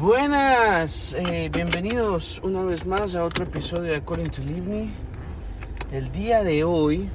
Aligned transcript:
Buenas, 0.00 1.12
eh, 1.12 1.50
bienvenidos 1.52 2.40
una 2.42 2.62
vez 2.62 2.86
más 2.86 3.14
a 3.14 3.22
otro 3.22 3.44
episodio 3.44 3.90
de 3.90 3.96
According 3.96 4.30
to 4.30 4.40
Livni. 4.40 4.90
El 5.92 6.10
día 6.10 6.42
de 6.42 6.64
hoy 6.64 7.10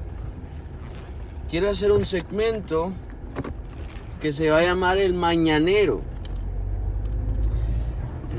quiero 1.49 1.71
hacer 1.71 1.91
un 1.91 2.05
segmento 2.05 2.91
que 4.21 4.31
se 4.31 4.51
va 4.51 4.59
a 4.59 4.61
llamar 4.61 4.99
el 4.99 5.15
mañanero. 5.15 6.01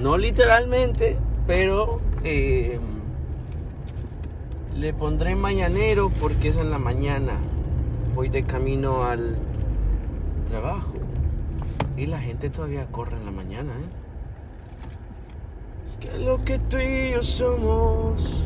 No 0.00 0.16
literalmente, 0.16 1.18
pero 1.48 1.98
eh, 2.22 2.78
le 4.76 4.94
pondré 4.94 5.34
mañanero 5.34 6.08
porque 6.20 6.50
es 6.50 6.56
en 6.56 6.70
la 6.70 6.78
mañana. 6.78 7.32
Voy 8.14 8.28
de 8.28 8.44
camino 8.44 9.02
al 9.02 9.38
trabajo. 10.48 10.94
Y 11.96 12.06
la 12.06 12.20
gente 12.20 12.48
todavía 12.48 12.86
corre 12.86 13.16
en 13.16 13.24
la 13.24 13.32
mañana, 13.32 13.72
¿eh? 13.72 14.05
Que 16.00 16.18
lo 16.18 16.36
que 16.44 16.58
tú 16.58 16.78
y 16.78 17.12
yo 17.12 17.22
somos. 17.22 18.44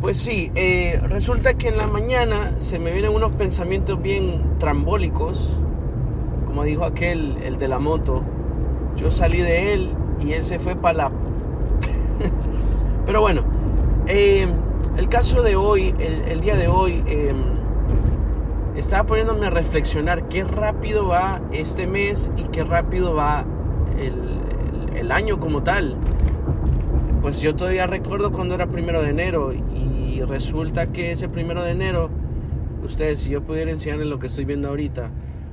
Pues 0.00 0.18
sí, 0.18 0.52
eh, 0.54 1.00
resulta 1.02 1.54
que 1.54 1.68
en 1.68 1.76
la 1.76 1.88
mañana 1.88 2.52
se 2.58 2.78
me 2.78 2.92
vienen 2.92 3.12
unos 3.12 3.32
pensamientos 3.32 4.00
bien 4.00 4.58
trambólicos. 4.58 5.58
Como 6.46 6.62
dijo 6.62 6.84
aquel, 6.84 7.38
el 7.42 7.58
de 7.58 7.66
la 7.66 7.80
moto. 7.80 8.22
Yo 8.96 9.10
salí 9.10 9.40
de 9.40 9.74
él 9.74 9.90
y 10.24 10.34
él 10.34 10.44
se 10.44 10.60
fue 10.60 10.76
para 10.76 10.96
la... 10.96 11.12
Pero 13.06 13.20
bueno, 13.20 13.42
eh, 14.06 14.46
el 14.96 15.08
caso 15.08 15.42
de 15.42 15.56
hoy, 15.56 15.94
el, 15.98 16.40
día 16.40 16.54
de 16.54 16.68
hoy, 16.68 17.02
eh, 17.06 17.34
estaba 18.76 19.04
poniéndome 19.04 19.46
a 19.46 19.50
reflexionar 19.50 20.28
qué 20.28 20.44
rápido 20.44 21.08
va 21.08 21.40
este 21.50 21.88
mes 21.88 22.30
y 22.36 22.44
qué 22.44 22.62
rápido 22.62 23.14
va 23.14 23.44
el, 23.98 24.25
el, 24.96 25.12
año 25.12 25.38
como 25.38 25.62
tal. 25.62 25.96
Pues 27.22 27.40
yo 27.40 27.54
todavía 27.54 27.86
recuerdo 27.86 28.32
cuando 28.32 28.54
era 28.54 28.66
primero 28.66 29.02
de 29.02 29.10
enero 29.10 29.52
y 29.52 30.20
resulta 30.22 30.92
que 30.92 31.12
ese 31.12 31.28
primero 31.28 31.62
de 31.62 31.72
enero, 31.72 32.10
ustedes, 32.84 33.20
si 33.20 33.30
yo 33.30 33.42
pudiera 33.42 33.70
enseñarles 33.70 34.08
lo 34.08 34.18
que 34.18 34.28
estoy 34.28 34.44
viendo 34.44 34.68
ahorita, 34.68 35.10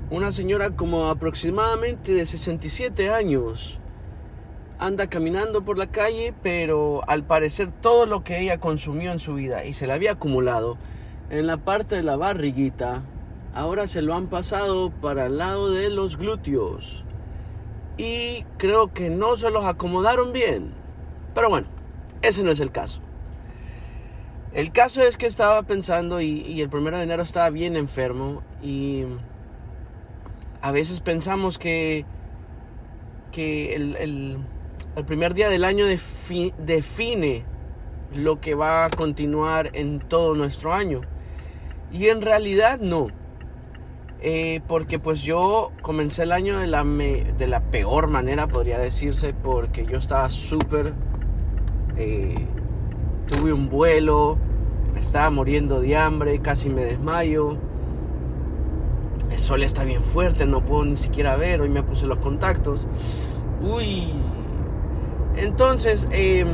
una 0.09 0.31
señora 0.31 0.71
como 0.71 1.09
aproximadamente 1.09 2.13
de 2.13 2.25
67 2.25 3.09
años 3.09 3.79
anda 4.79 5.07
caminando 5.07 5.63
por 5.63 5.77
la 5.77 5.87
calle, 5.87 6.33
pero 6.43 7.01
al 7.07 7.23
parecer 7.23 7.71
todo 7.71 8.05
lo 8.05 8.23
que 8.23 8.41
ella 8.41 8.59
consumió 8.59 9.11
en 9.11 9.19
su 9.19 9.35
vida 9.35 9.65
y 9.65 9.73
se 9.73 9.87
le 9.87 9.93
había 9.93 10.11
acumulado 10.11 10.77
en 11.29 11.47
la 11.47 11.57
parte 11.57 11.95
de 11.95 12.03
la 12.03 12.17
barriguita, 12.17 13.01
ahora 13.53 13.87
se 13.87 14.01
lo 14.01 14.13
han 14.13 14.27
pasado 14.27 14.91
para 14.91 15.27
el 15.27 15.37
lado 15.37 15.71
de 15.71 15.89
los 15.89 16.17
glúteos. 16.17 17.05
Y 17.97 18.43
creo 18.57 18.93
que 18.93 19.09
no 19.09 19.37
se 19.37 19.51
los 19.51 19.65
acomodaron 19.65 20.33
bien. 20.33 20.73
Pero 21.33 21.49
bueno, 21.49 21.67
ese 22.21 22.43
no 22.43 22.51
es 22.51 22.59
el 22.59 22.71
caso. 22.71 23.01
El 24.53 24.71
caso 24.71 25.01
es 25.01 25.17
que 25.17 25.25
estaba 25.25 25.63
pensando 25.63 26.21
y, 26.21 26.61
el 26.61 26.69
primero 26.69 26.97
de 26.97 27.03
enero 27.03 27.23
estaba 27.23 27.49
bien 27.49 27.75
enfermo 27.75 28.43
y 28.61 29.03
a 30.61 30.71
veces 30.71 30.99
pensamos 30.99 31.57
que, 31.57 32.05
que 33.31 33.73
el, 33.73 33.95
el, 33.95 35.05
primer 35.05 35.33
día 35.33 35.49
del 35.49 35.63
año 35.63 35.87
defi, 35.87 36.53
define 36.59 37.43
lo 38.13 38.39
que 38.39 38.53
va 38.53 38.85
a 38.85 38.89
continuar 38.91 39.71
en 39.73 39.99
todo 39.99 40.35
nuestro 40.35 40.71
año. 40.71 41.01
Y 41.91 42.09
en 42.09 42.21
realidad 42.21 42.79
no. 42.79 43.07
Eh, 44.25 44.61
porque 44.69 44.99
pues 44.99 45.21
yo 45.21 45.73
comencé 45.81 46.23
el 46.23 46.31
año 46.31 46.57
de 46.59 46.67
la, 46.67 46.85
de 46.85 47.45
la 47.45 47.59
peor 47.59 48.07
manera, 48.07 48.47
podría 48.47 48.79
decirse, 48.79 49.33
porque 49.33 49.85
yo 49.85 49.97
estaba 49.97 50.29
súper... 50.29 50.93
Eh, 51.97 52.33
tuve 53.27 53.51
un 53.51 53.67
vuelo, 53.67 54.37
me 54.93 55.01
estaba 55.01 55.29
muriendo 55.29 55.81
de 55.81 55.97
hambre, 55.97 56.39
casi 56.39 56.69
me 56.69 56.85
desmayo. 56.85 57.57
El 59.29 59.41
sol 59.41 59.61
está 59.61 59.83
bien 59.83 60.01
fuerte, 60.01 60.45
no 60.45 60.63
puedo 60.63 60.85
ni 60.85 60.95
siquiera 60.95 61.35
ver, 61.35 61.59
hoy 61.59 61.69
me 61.69 61.83
puse 61.83 62.05
los 62.05 62.19
contactos. 62.19 62.87
Uy. 63.61 64.13
Entonces, 65.35 66.07
eh, 66.11 66.45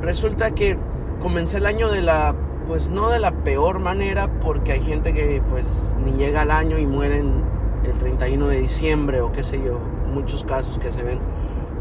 resulta 0.00 0.52
que 0.52 0.78
comencé 1.20 1.58
el 1.58 1.66
año 1.66 1.90
de 1.90 2.00
la 2.00 2.34
pues 2.70 2.88
no 2.88 3.10
de 3.10 3.18
la 3.18 3.32
peor 3.32 3.80
manera 3.80 4.30
porque 4.38 4.70
hay 4.70 4.80
gente 4.80 5.12
que 5.12 5.42
pues 5.50 5.92
ni 6.04 6.12
llega 6.12 6.42
al 6.42 6.52
año 6.52 6.78
y 6.78 6.86
mueren 6.86 7.42
el 7.84 7.98
31 7.98 8.46
de 8.46 8.60
diciembre 8.60 9.20
o 9.22 9.32
qué 9.32 9.42
sé 9.42 9.60
yo, 9.60 9.80
muchos 10.14 10.44
casos 10.44 10.78
que 10.78 10.92
se 10.92 11.02
ven 11.02 11.18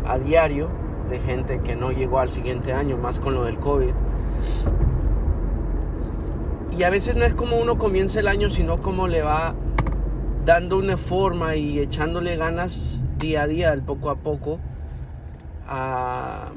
a 0.08 0.18
diario 0.18 0.68
de 1.08 1.20
gente 1.20 1.62
que 1.62 1.76
no 1.76 1.92
llegó 1.92 2.18
al 2.18 2.32
siguiente 2.32 2.74
año, 2.74 2.98
más 2.98 3.20
con 3.20 3.36
lo 3.36 3.44
del 3.44 3.60
COVID. 3.60 3.92
Y 6.76 6.82
a 6.82 6.90
veces 6.90 7.16
no 7.16 7.24
es 7.24 7.36
como 7.36 7.58
uno 7.58 7.78
comienza 7.78 8.20
el 8.20 8.28
año, 8.28 8.50
sino 8.50 8.82
como 8.82 9.08
le 9.08 9.22
va 9.22 9.54
dando 10.44 10.80
una 10.80 10.98
forma 10.98 11.56
y 11.56 11.78
echándole 11.78 12.36
ganas 12.36 13.04
día 13.20 13.44
a 13.44 13.48
día, 13.48 13.80
poco 13.86 14.10
a 14.10 14.16
poco, 14.16 14.60
a, 15.68 16.48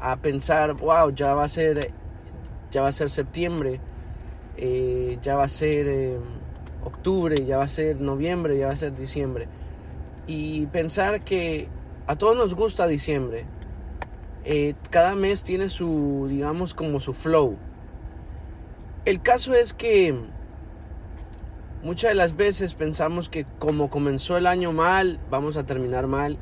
a 0.00 0.16
pensar, 0.16 0.72
wow, 0.72 1.12
ya 1.12 1.34
va 1.34 1.44
a 1.44 1.48
ser 1.48 1.92
ya 2.76 2.82
va 2.82 2.88
a 2.88 2.92
ser 2.92 3.08
septiembre, 3.08 3.80
eh, 4.58 5.16
ya 5.22 5.34
va 5.34 5.44
a 5.44 5.48
ser 5.48 5.88
eh, 5.88 6.18
octubre, 6.84 7.42
ya 7.46 7.56
va 7.56 7.64
a 7.64 7.68
ser 7.68 8.02
noviembre, 8.02 8.58
ya 8.58 8.66
va 8.66 8.74
a 8.74 8.76
ser 8.76 8.94
diciembre. 8.94 9.48
Y 10.26 10.66
pensar 10.66 11.24
que 11.24 11.68
a 12.06 12.16
todos 12.16 12.36
nos 12.36 12.54
gusta 12.54 12.86
diciembre. 12.86 13.46
Eh, 14.44 14.74
cada 14.90 15.14
mes 15.14 15.42
tiene 15.42 15.70
su, 15.70 16.26
digamos, 16.28 16.74
como 16.74 17.00
su 17.00 17.14
flow. 17.14 17.56
El 19.06 19.22
caso 19.22 19.54
es 19.54 19.72
que 19.72 20.14
muchas 21.82 22.10
de 22.10 22.14
las 22.14 22.36
veces 22.36 22.74
pensamos 22.74 23.30
que 23.30 23.46
como 23.58 23.88
comenzó 23.88 24.36
el 24.36 24.46
año 24.46 24.72
mal, 24.72 25.18
vamos 25.30 25.56
a 25.56 25.64
terminar 25.64 26.08
mal. 26.08 26.36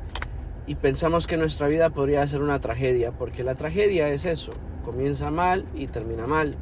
Y 0.67 0.75
pensamos 0.75 1.27
que 1.27 1.37
nuestra 1.37 1.69
vida 1.69 1.91
podría 1.91 2.27
ser 2.27 2.41
una 2.41 2.59
tragedia, 2.59 3.13
porque 3.13 3.45
la 3.45 3.55
tragedia 3.55 4.09
es 4.09 4.25
eso, 4.25 4.51
comienza 4.85 5.31
mal 5.31 5.65
y 5.73 5.87
termina 5.87 6.27
mal. 6.27 6.55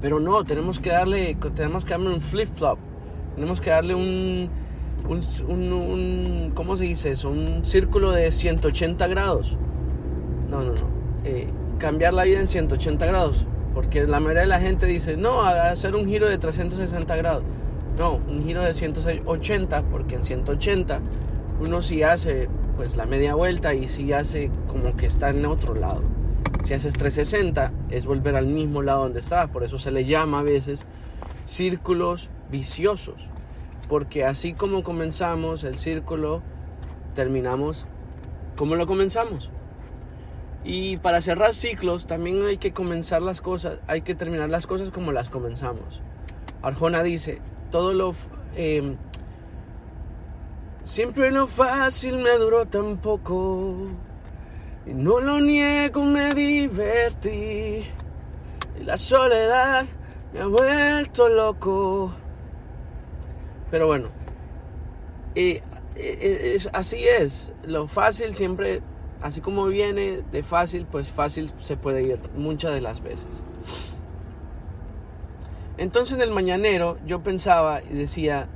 Pero 0.00 0.18
no, 0.18 0.44
tenemos 0.44 0.80
que 0.80 0.90
darle, 0.90 1.36
tenemos 1.54 1.84
que 1.84 1.90
darle 1.90 2.08
un 2.14 2.20
flip-flop. 2.20 2.78
Tenemos 3.34 3.60
que 3.60 3.70
darle 3.70 3.94
un, 3.94 4.48
un, 5.06 6.52
¿cómo 6.54 6.76
se 6.76 6.84
dice 6.84 7.10
eso? 7.10 7.28
Un 7.28 7.66
círculo 7.66 8.12
de 8.12 8.30
180 8.30 9.06
grados. 9.08 9.56
No, 10.50 10.62
no, 10.62 10.72
no. 10.72 10.88
Eh, 11.24 11.48
cambiar 11.78 12.14
la 12.14 12.24
vida 12.24 12.40
en 12.40 12.48
180 12.48 13.04
grados. 13.06 13.46
Porque 13.74 14.06
la 14.06 14.20
mayoría 14.20 14.42
de 14.42 14.48
la 14.48 14.60
gente 14.60 14.86
dice, 14.86 15.18
no, 15.18 15.42
hacer 15.42 15.96
un 15.96 16.06
giro 16.06 16.28
de 16.28 16.38
360 16.38 17.14
grados. 17.16 17.42
No, 17.98 18.14
un 18.14 18.44
giro 18.44 18.62
de 18.62 18.72
180, 18.72 19.82
porque 19.82 20.14
en 20.14 20.24
180 20.24 21.00
uno 21.60 21.82
sí 21.82 22.02
hace 22.02 22.48
pues 22.76 22.96
la 22.96 23.06
media 23.06 23.34
vuelta 23.34 23.74
y 23.74 23.88
si 23.88 24.12
hace 24.12 24.50
como 24.66 24.96
que 24.96 25.06
está 25.06 25.30
en 25.30 25.46
otro 25.46 25.74
lado. 25.74 26.02
Si 26.64 26.74
haces 26.74 26.94
360 26.94 27.72
es 27.90 28.06
volver 28.06 28.36
al 28.36 28.46
mismo 28.46 28.82
lado 28.82 29.04
donde 29.04 29.20
estabas, 29.20 29.48
por 29.48 29.64
eso 29.64 29.78
se 29.78 29.90
le 29.90 30.04
llama 30.04 30.40
a 30.40 30.42
veces 30.42 30.84
círculos 31.44 32.28
viciosos, 32.50 33.28
porque 33.88 34.24
así 34.24 34.52
como 34.52 34.82
comenzamos 34.82 35.64
el 35.64 35.78
círculo, 35.78 36.42
terminamos 37.14 37.86
como 38.56 38.74
lo 38.74 38.86
comenzamos. 38.86 39.50
Y 40.64 40.96
para 40.96 41.20
cerrar 41.20 41.54
ciclos 41.54 42.06
también 42.06 42.44
hay 42.44 42.58
que 42.58 42.72
comenzar 42.72 43.22
las 43.22 43.40
cosas, 43.40 43.78
hay 43.86 44.02
que 44.02 44.16
terminar 44.16 44.50
las 44.50 44.66
cosas 44.66 44.90
como 44.90 45.12
las 45.12 45.28
comenzamos. 45.28 46.02
Arjona 46.62 47.02
dice, 47.02 47.40
todo 47.70 47.94
lo... 47.94 48.14
Eh, 48.56 48.96
Siempre 50.86 51.32
lo 51.32 51.48
fácil 51.48 52.18
me 52.18 52.38
duró 52.38 52.64
tan 52.64 52.98
poco. 52.98 53.88
Y 54.86 54.94
no 54.94 55.18
lo 55.18 55.40
niego, 55.40 56.04
me 56.04 56.32
divertí. 56.32 57.84
Y 58.78 58.84
la 58.84 58.96
soledad 58.96 59.84
me 60.32 60.40
ha 60.42 60.46
vuelto 60.46 61.28
loco. 61.28 62.12
Pero 63.68 63.88
bueno, 63.88 64.10
y, 65.34 65.60
así 66.72 67.04
es. 67.04 67.52
Lo 67.64 67.88
fácil 67.88 68.36
siempre, 68.36 68.80
así 69.20 69.40
como 69.40 69.64
viene 69.66 70.22
de 70.30 70.44
fácil, 70.44 70.86
pues 70.86 71.08
fácil 71.08 71.50
se 71.58 71.76
puede 71.76 72.04
ir 72.04 72.20
muchas 72.36 72.72
de 72.72 72.80
las 72.80 73.02
veces. 73.02 73.42
Entonces 75.78 76.14
en 76.14 76.22
el 76.22 76.30
mañanero 76.30 76.96
yo 77.04 77.24
pensaba 77.24 77.82
y 77.82 77.92
decía, 77.92 78.48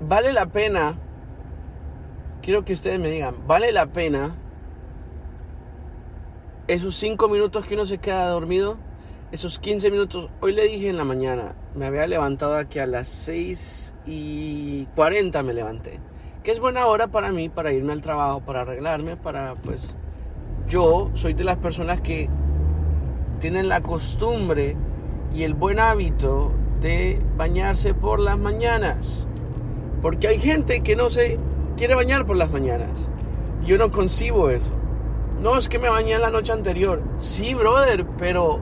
vale 0.00 0.32
la 0.32 0.46
pena, 0.46 0.94
quiero 2.42 2.64
que 2.64 2.72
ustedes 2.72 2.98
me 2.98 3.10
digan, 3.10 3.34
vale 3.46 3.72
la 3.72 3.86
pena 3.86 4.34
esos 6.66 6.96
5 6.96 7.28
minutos 7.28 7.66
que 7.66 7.74
uno 7.74 7.84
se 7.84 7.98
queda 7.98 8.28
dormido, 8.28 8.76
esos 9.32 9.58
15 9.58 9.90
minutos, 9.90 10.28
hoy 10.40 10.52
le 10.52 10.68
dije 10.68 10.88
en 10.88 10.96
la 10.96 11.04
mañana, 11.04 11.54
me 11.74 11.86
había 11.86 12.06
levantado 12.06 12.56
aquí 12.56 12.78
a 12.78 12.86
las 12.86 13.08
6 13.08 13.94
y 14.06 14.86
40 14.94 15.42
me 15.42 15.52
levanté. 15.52 16.00
que 16.42 16.52
es 16.52 16.58
buena 16.58 16.86
hora 16.86 17.08
para 17.08 17.32
mí, 17.32 17.48
para 17.50 17.72
irme 17.72 17.92
al 17.92 18.00
trabajo, 18.00 18.40
para 18.40 18.62
arreglarme, 18.62 19.16
para 19.16 19.56
pues 19.56 19.80
yo 20.66 21.10
soy 21.14 21.34
de 21.34 21.44
las 21.44 21.58
personas 21.58 22.00
que 22.00 22.30
tienen 23.40 23.68
la 23.68 23.82
costumbre 23.82 24.76
y 25.34 25.42
el 25.42 25.54
buen 25.54 25.78
hábito 25.78 26.52
de 26.80 27.20
bañarse 27.36 27.92
por 27.92 28.20
las 28.20 28.38
mañanas. 28.38 29.26
Porque 30.02 30.28
hay 30.28 30.38
gente 30.38 30.80
que 30.80 30.96
no 30.96 31.10
se 31.10 31.38
quiere 31.76 31.94
bañar 31.94 32.26
por 32.26 32.36
las 32.36 32.50
mañanas. 32.50 33.08
Yo 33.64 33.78
no 33.78 33.90
concibo 33.90 34.50
eso. 34.50 34.72
No 35.42 35.56
es 35.56 35.68
que 35.68 35.78
me 35.78 35.88
bañé 35.88 36.18
la 36.18 36.30
noche 36.30 36.52
anterior. 36.52 37.02
Sí, 37.18 37.54
brother, 37.54 38.06
pero 38.18 38.60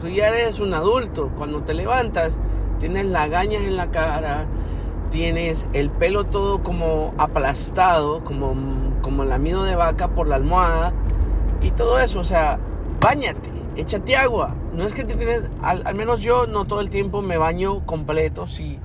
tú 0.00 0.08
ya 0.08 0.28
eres 0.28 0.60
un 0.60 0.74
adulto. 0.74 1.30
Cuando 1.36 1.62
te 1.62 1.74
levantas, 1.74 2.38
tienes 2.78 3.06
lagañas 3.06 3.62
en 3.62 3.76
la 3.76 3.90
cara, 3.90 4.46
tienes 5.10 5.66
el 5.72 5.90
pelo 5.90 6.24
todo 6.24 6.62
como 6.62 7.14
aplastado, 7.18 8.22
como, 8.24 8.54
como 9.02 9.24
lamido 9.24 9.64
de 9.64 9.74
vaca 9.74 10.08
por 10.08 10.26
la 10.26 10.36
almohada 10.36 10.92
y 11.60 11.70
todo 11.70 11.98
eso. 11.98 12.20
O 12.20 12.24
sea, 12.24 12.58
bañate, 13.00 13.50
échate 13.76 14.16
agua. 14.16 14.54
No 14.74 14.84
es 14.84 14.94
que 14.94 15.04
te 15.04 15.14
tienes, 15.14 15.44
al, 15.62 15.94
menos 15.94 16.20
yo 16.20 16.46
no 16.46 16.64
todo 16.64 16.80
el 16.80 16.90
tiempo 16.90 17.22
me 17.22 17.36
baño 17.36 17.84
completo, 17.86 18.46
sí, 18.46 18.78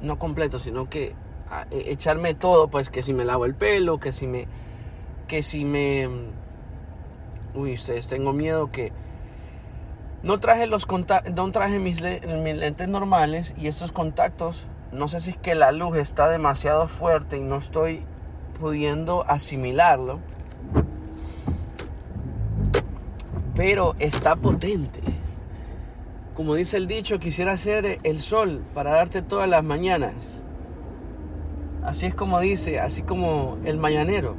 no 0.00 0.18
completo, 0.18 0.58
sino 0.58 0.88
que 0.88 1.14
e, 1.70 1.92
echarme 1.92 2.34
todo, 2.34 2.68
pues 2.68 2.90
que 2.90 3.02
si 3.02 3.12
me 3.12 3.24
lavo 3.24 3.44
el 3.44 3.54
pelo, 3.54 3.98
que 3.98 4.12
si 4.12 4.26
me, 4.26 4.46
que 5.26 5.42
si 5.42 5.64
me, 5.64 6.08
uy, 7.54 7.74
ustedes 7.74 8.08
tengo 8.08 8.32
miedo 8.32 8.70
que 8.70 8.92
no 10.22 10.38
traje 10.38 10.66
los 10.66 10.86
no 11.34 11.50
traje 11.50 11.78
mis, 11.78 12.02
mis 12.02 12.56
lentes 12.56 12.88
normales 12.88 13.54
y 13.58 13.68
esos 13.68 13.90
contactos 13.90 14.66
no 14.92 15.06
sé 15.06 15.20
si 15.20 15.30
es 15.30 15.36
que 15.36 15.54
la 15.54 15.70
luz 15.70 15.96
está 15.96 16.28
demasiado 16.28 16.88
fuerte 16.88 17.36
y 17.36 17.40
no 17.40 17.58
estoy 17.58 18.02
pudiendo 18.58 19.24
asimilarlo. 19.26 20.18
Pero 23.54 23.94
está 23.98 24.34
potente. 24.36 25.00
Como 26.40 26.54
dice 26.54 26.78
el 26.78 26.86
dicho, 26.86 27.18
quisiera 27.18 27.54
ser 27.58 27.98
el 28.02 28.18
sol 28.18 28.64
para 28.72 28.92
darte 28.92 29.20
todas 29.20 29.46
las 29.46 29.62
mañanas. 29.62 30.42
Así 31.84 32.06
es 32.06 32.14
como 32.14 32.40
dice, 32.40 32.80
así 32.80 33.02
como 33.02 33.58
el 33.66 33.76
mañanero. 33.76 34.36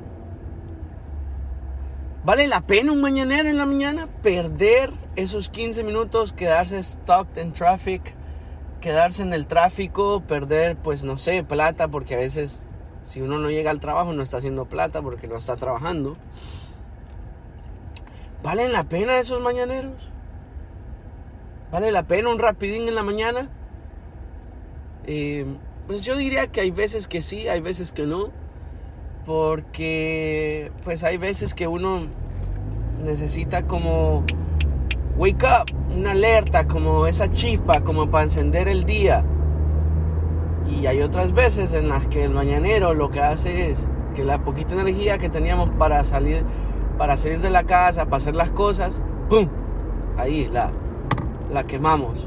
¿Vale 2.25 2.47
la 2.47 2.61
pena 2.61 2.91
un 2.91 3.01
mañanero 3.01 3.49
en 3.49 3.57
la 3.59 3.67
mañana? 3.67 4.07
Perder 4.23 4.91
esos 5.15 5.49
15 5.49 5.83
minutos, 5.83 6.33
quedarse 6.33 6.81
stuck 6.81 7.37
en 7.37 7.51
traffic 7.51 8.15
quedarse 8.81 9.21
en 9.21 9.31
el 9.31 9.45
tráfico, 9.45 10.21
perder, 10.21 10.77
pues 10.77 11.03
no 11.03 11.17
sé, 11.17 11.43
plata, 11.43 11.87
porque 11.87 12.15
a 12.15 12.17
veces 12.17 12.61
si 13.03 13.21
uno 13.21 13.37
no 13.37 13.51
llega 13.51 13.69
al 13.69 13.79
trabajo 13.79 14.11
no 14.11 14.23
está 14.23 14.37
haciendo 14.37 14.65
plata 14.65 15.03
porque 15.03 15.27
no 15.27 15.37
está 15.37 15.55
trabajando. 15.55 16.17
¿Valen 18.41 18.73
la 18.73 18.85
pena 18.85 19.19
esos 19.19 19.39
mañaneros? 19.39 20.11
¿Vale 21.71 21.91
la 21.91 22.03
pena 22.03 22.29
un 22.29 22.37
rapidín 22.37 22.89
en 22.89 22.95
la 22.95 23.03
mañana? 23.03 23.47
Eh, 25.05 25.45
pues 25.87 26.03
yo 26.03 26.17
diría 26.17 26.47
que 26.47 26.59
hay 26.59 26.71
veces 26.71 27.07
que 27.07 27.21
sí, 27.21 27.47
hay 27.47 27.61
veces 27.61 27.93
que 27.93 28.03
no. 28.03 28.29
Porque 29.25 30.71
pues 30.83 31.05
hay 31.05 31.17
veces 31.17 31.53
que 31.53 31.67
uno 31.67 32.07
necesita 33.05 33.67
como 33.67 34.25
wake 35.15 35.43
up, 35.43 35.73
una 35.95 36.11
alerta, 36.11 36.67
como 36.67 37.07
esa 37.07 37.29
chispa, 37.31 37.81
como 37.81 38.09
para 38.09 38.23
encender 38.23 38.67
el 38.67 38.83
día. 38.85 39.23
Y 40.69 40.87
hay 40.87 41.01
otras 41.01 41.31
veces 41.31 41.71
en 41.73 41.87
las 41.87 42.05
que 42.07 42.25
el 42.25 42.31
mañanero 42.31 42.93
lo 42.93 43.11
que 43.11 43.21
hace 43.21 43.71
es 43.71 43.87
que 44.13 44.25
la 44.25 44.43
poquita 44.43 44.73
energía 44.73 45.17
que 45.17 45.29
teníamos 45.29 45.69
para 45.77 46.03
salir, 46.03 46.43
para 46.97 47.15
salir 47.15 47.39
de 47.39 47.49
la 47.49 47.63
casa, 47.63 48.05
para 48.05 48.17
hacer 48.17 48.35
las 48.35 48.51
cosas, 48.51 49.01
¡pum! 49.29 49.47
Ahí 50.17 50.49
la, 50.51 50.71
la 51.51 51.65
quemamos. 51.65 52.25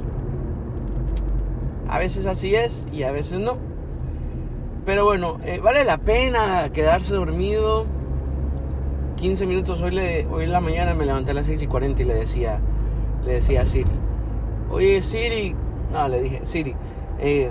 A 1.88 1.98
veces 1.98 2.26
así 2.26 2.54
es 2.54 2.86
y 2.92 3.02
a 3.02 3.12
veces 3.12 3.40
no. 3.40 3.56
Pero 4.84 5.04
bueno, 5.04 5.38
eh, 5.44 5.60
vale 5.62 5.84
la 5.84 5.98
pena 5.98 6.70
quedarse 6.72 7.14
dormido. 7.14 7.86
15 9.16 9.46
minutos 9.46 9.80
hoy, 9.80 9.92
le, 9.92 10.26
hoy 10.26 10.44
en 10.44 10.52
la 10.52 10.60
mañana 10.60 10.94
me 10.94 11.06
levanté 11.06 11.30
a 11.30 11.34
las 11.34 11.46
6 11.46 11.62
y 11.62 11.66
40 11.66 12.02
y 12.02 12.04
le 12.04 12.14
decía, 12.14 12.58
le 13.24 13.34
decía 13.34 13.62
a 13.62 13.64
Siri, 13.64 13.90
oye 14.70 15.00
Siri, 15.00 15.54
no, 15.92 16.08
le 16.08 16.20
dije, 16.20 16.40
Siri, 16.44 16.74
eh, 17.20 17.50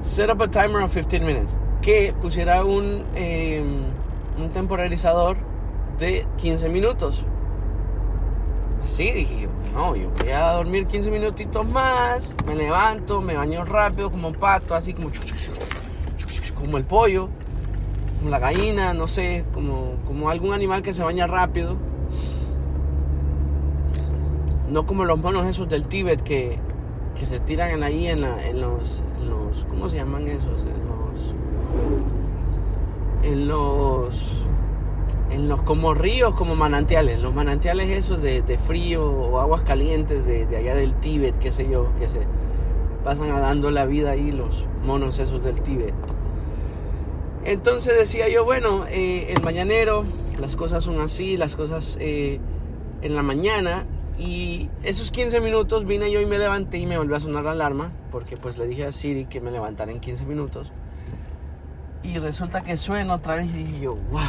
set 0.00 0.30
up 0.30 0.42
a 0.42 0.48
timer 0.48 0.82
of 0.82 0.94
15 0.94 1.20
minutes, 1.20 1.58
que 1.80 2.14
pusiera 2.20 2.62
un, 2.62 3.04
em, 3.14 3.84
un 4.38 4.50
temporalizador 4.50 5.38
de 5.98 6.26
15 6.36 6.68
minutos. 6.68 7.24
Así 8.88 9.12
dije 9.12 9.42
yo, 9.42 9.48
no, 9.74 9.94
yo 9.94 10.10
voy 10.18 10.30
a 10.30 10.52
dormir 10.52 10.86
15 10.86 11.10
minutitos 11.10 11.64
más, 11.66 12.34
me 12.46 12.56
levanto, 12.56 13.20
me 13.20 13.34
baño 13.34 13.64
rápido 13.64 14.10
como 14.10 14.28
un 14.28 14.34
pato, 14.34 14.74
así 14.74 14.92
como, 14.92 15.10
como 16.58 16.78
el 16.78 16.84
pollo, 16.84 17.28
como 18.18 18.30
la 18.30 18.38
gallina, 18.40 18.94
no 18.94 19.06
sé, 19.06 19.44
como, 19.52 19.94
como 20.04 20.30
algún 20.30 20.52
animal 20.52 20.82
que 20.82 20.94
se 20.94 21.04
baña 21.04 21.26
rápido 21.26 21.76
no 24.70 24.86
como 24.86 25.04
los 25.04 25.18
monos 25.18 25.46
esos 25.46 25.68
del 25.68 25.84
Tíbet 25.84 26.22
que, 26.22 26.58
se 27.22 27.40
tiran 27.40 27.82
ahí 27.82 28.06
en, 28.06 28.22
en, 28.22 28.60
los, 28.60 29.02
los, 29.26 29.64
¿Cómo 29.64 29.88
se 29.88 29.96
llaman 29.96 30.28
esos? 30.28 30.60
En 30.62 30.86
los. 30.86 31.34
En 33.24 33.48
los. 33.48 34.46
En 35.30 35.48
los 35.48 35.62
como 35.62 35.94
ríos, 35.94 36.34
como 36.34 36.56
manantiales. 36.56 37.20
Los 37.20 37.34
manantiales 37.34 37.90
esos 37.90 38.22
de, 38.22 38.58
frío 38.66 39.06
o 39.06 39.40
aguas 39.40 39.62
calientes 39.62 40.26
de, 40.26 40.44
allá 40.56 40.74
del 40.74 40.94
Tíbet, 40.94 41.38
qué 41.38 41.52
sé 41.52 41.68
yo, 41.68 41.94
que 41.98 42.08
se 42.08 42.20
pasan 43.04 43.28
dando 43.28 43.70
la 43.70 43.84
vida 43.84 44.12
ahí 44.12 44.32
los 44.32 44.66
monos 44.84 45.18
esos 45.18 45.44
del 45.44 45.60
Tíbet. 45.60 45.94
Entonces 47.44 47.96
decía 47.96 48.28
yo, 48.28 48.44
bueno, 48.44 48.84
eh, 48.88 49.32
el 49.34 49.42
mañanero, 49.42 50.04
las 50.38 50.56
cosas 50.56 50.84
son 50.84 51.00
así, 51.00 51.36
las 51.36 51.56
cosas 51.56 51.96
eh, 52.00 52.40
en 53.02 53.14
la 53.14 53.22
mañana 53.22 53.86
y 54.18 54.68
esos 54.82 55.10
15 55.10 55.40
minutos 55.40 55.84
vine 55.86 56.10
yo 56.10 56.20
y 56.20 56.26
me 56.26 56.38
levanté 56.38 56.78
y 56.78 56.86
me 56.86 56.98
volvió 56.98 57.16
a 57.16 57.20
sonar 57.20 57.44
la 57.44 57.52
alarma, 57.52 57.92
porque 58.10 58.36
pues 58.36 58.58
le 58.58 58.66
dije 58.66 58.84
a 58.84 58.92
Siri 58.92 59.26
que 59.26 59.40
me 59.40 59.50
levantara 59.50 59.92
en 59.92 60.00
15 60.00 60.24
minutos. 60.24 60.72
Y 62.02 62.18
resulta 62.18 62.62
que 62.62 62.76
suena 62.76 63.14
otra 63.14 63.36
vez 63.36 63.46
y 63.46 63.64
dije 63.64 63.80
yo, 63.80 63.94
wow, 64.10 64.20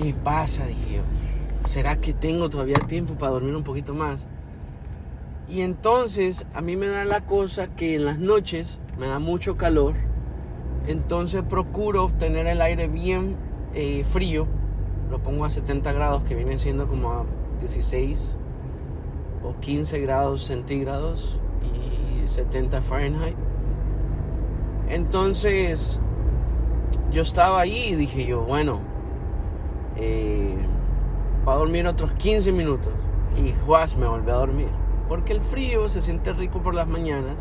¿qué 0.00 0.14
pasa? 0.14 0.66
Dije 0.66 0.96
yo, 0.96 1.02
¿será 1.68 2.00
que 2.00 2.12
tengo 2.12 2.48
todavía 2.48 2.76
tiempo 2.86 3.14
para 3.14 3.32
dormir 3.32 3.54
un 3.54 3.64
poquito 3.64 3.94
más? 3.94 4.26
Y 5.48 5.62
entonces 5.62 6.46
a 6.54 6.60
mí 6.60 6.76
me 6.76 6.88
da 6.88 7.04
la 7.04 7.22
cosa 7.22 7.68
que 7.74 7.96
en 7.96 8.04
las 8.04 8.18
noches 8.18 8.78
me 8.98 9.08
da 9.08 9.18
mucho 9.18 9.56
calor, 9.56 9.94
entonces 10.86 11.42
procuro 11.42 12.10
tener 12.18 12.46
el 12.46 12.60
aire 12.62 12.86
bien 12.88 13.36
eh, 13.74 14.04
frío, 14.04 14.46
lo 15.10 15.22
pongo 15.22 15.44
a 15.44 15.50
70 15.50 15.92
grados, 15.92 16.24
que 16.24 16.34
viene 16.34 16.56
siendo 16.58 16.86
como 16.86 17.10
a 17.10 17.26
16 17.60 18.36
o 19.44 19.58
15 19.60 20.00
grados 20.00 20.44
centígrados 20.44 21.38
y 21.62 22.26
70 22.26 22.80
Fahrenheit. 22.80 23.36
Entonces 24.88 25.98
yo 27.10 27.22
estaba 27.22 27.60
ahí 27.60 27.88
y 27.90 27.94
dije 27.96 28.24
yo, 28.24 28.42
bueno, 28.42 28.89
eh, 30.00 30.56
a 31.46 31.54
dormir 31.54 31.86
otros 31.86 32.12
15 32.12 32.52
minutos. 32.52 32.92
Y 33.36 33.52
Juas 33.64 33.96
me 33.96 34.06
volví 34.06 34.30
a 34.30 34.34
dormir. 34.34 34.68
Porque 35.08 35.32
el 35.32 35.40
frío 35.40 35.88
se 35.88 36.00
siente 36.00 36.32
rico 36.32 36.62
por 36.62 36.74
las 36.74 36.86
mañanas. 36.86 37.36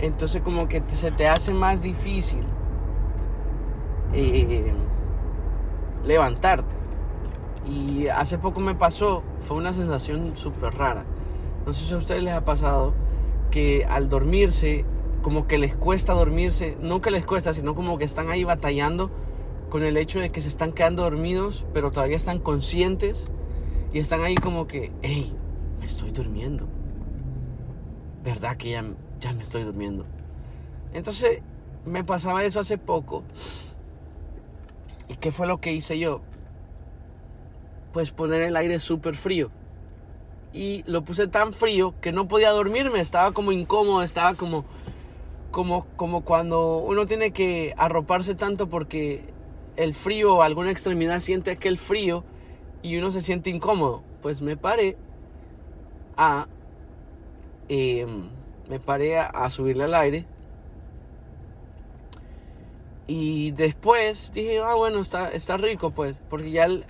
Entonces 0.00 0.42
como 0.42 0.68
que 0.68 0.82
se 0.86 1.10
te 1.10 1.26
hace 1.26 1.52
más 1.52 1.82
difícil 1.82 2.44
eh, 4.12 4.72
levantarte. 6.04 6.76
Y 7.68 8.08
hace 8.08 8.38
poco 8.38 8.60
me 8.60 8.74
pasó, 8.74 9.22
fue 9.46 9.56
una 9.56 9.72
sensación 9.72 10.36
súper 10.36 10.74
rara. 10.74 11.04
No 11.66 11.72
sé 11.72 11.84
si 11.84 11.94
a 11.94 11.98
ustedes 11.98 12.22
les 12.22 12.32
ha 12.32 12.44
pasado 12.44 12.94
que 13.50 13.84
al 13.84 14.08
dormirse, 14.08 14.84
como 15.22 15.46
que 15.46 15.58
les 15.58 15.74
cuesta 15.74 16.14
dormirse, 16.14 16.78
no 16.80 17.00
que 17.00 17.10
les 17.10 17.26
cuesta, 17.26 17.52
sino 17.52 17.74
como 17.74 17.98
que 17.98 18.04
están 18.04 18.30
ahí 18.30 18.44
batallando 18.44 19.10
con 19.68 19.82
el 19.82 19.96
hecho 19.96 20.20
de 20.20 20.30
que 20.30 20.40
se 20.40 20.48
están 20.48 20.72
quedando 20.72 21.02
dormidos, 21.02 21.64
pero 21.72 21.90
todavía 21.90 22.16
están 22.16 22.38
conscientes 22.38 23.28
y 23.92 23.98
están 23.98 24.22
ahí 24.22 24.34
como 24.34 24.66
que, 24.66 24.92
hey, 25.02 25.34
me 25.78 25.86
estoy 25.86 26.10
durmiendo. 26.10 26.66
¿Verdad 28.24 28.56
que 28.56 28.70
ya, 28.70 28.84
ya 29.20 29.32
me 29.32 29.42
estoy 29.42 29.62
durmiendo? 29.64 30.06
Entonces 30.92 31.40
me 31.84 32.04
pasaba 32.04 32.44
eso 32.44 32.60
hace 32.60 32.78
poco. 32.78 33.22
¿Y 35.08 35.16
qué 35.16 35.32
fue 35.32 35.46
lo 35.46 35.60
que 35.60 35.72
hice 35.72 35.98
yo? 35.98 36.22
pues 37.92 38.10
poner 38.10 38.42
el 38.42 38.56
aire 38.56 38.78
súper 38.78 39.16
frío. 39.16 39.50
Y 40.52 40.82
lo 40.86 41.02
puse 41.02 41.26
tan 41.26 41.52
frío 41.52 41.94
que 42.00 42.12
no 42.12 42.28
podía 42.28 42.50
dormirme, 42.50 43.00
estaba 43.00 43.32
como 43.32 43.52
incómodo, 43.52 44.02
estaba 44.02 44.34
como, 44.34 44.64
como, 45.50 45.86
como 45.96 46.22
cuando 46.22 46.78
uno 46.78 47.06
tiene 47.06 47.32
que 47.32 47.74
arroparse 47.76 48.34
tanto 48.34 48.68
porque 48.68 49.24
el 49.78 49.94
frío 49.94 50.34
o 50.34 50.42
alguna 50.42 50.72
extremidad 50.72 51.20
siente 51.20 51.52
aquel 51.52 51.78
frío 51.78 52.24
y 52.82 52.98
uno 52.98 53.12
se 53.12 53.20
siente 53.20 53.48
incómodo. 53.48 54.02
Pues 54.20 54.42
me 54.42 54.56
paré 54.56 54.96
a... 56.16 56.48
Em, 57.68 58.28
me 58.68 58.80
paré 58.80 59.18
a, 59.18 59.48
subirle 59.50 59.84
al 59.84 59.94
aire. 59.94 60.26
Y 63.06 63.52
después 63.52 64.32
dije, 64.34 64.58
ah, 64.58 64.74
bueno, 64.74 65.00
está, 65.00 65.30
está 65.30 65.56
rico, 65.56 65.92
pues, 65.92 66.20
porque 66.28 66.50
ya 66.50 66.64
el, 66.64 66.84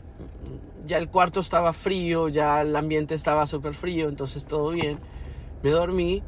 ya 0.87 0.97
el 0.97 1.09
cuarto 1.09 1.41
estaba 1.41 1.73
frío, 1.73 2.29
ya 2.29 2.63
el 2.63 2.75
ambiente 2.75 3.15
estaba 3.15 3.47
súper 3.47 3.75
frío, 3.75 4.09
entonces 4.09 4.45
todo 4.45 4.71
bien. 4.71 4.99
Me 5.63 5.71
dormí, 5.71 6.23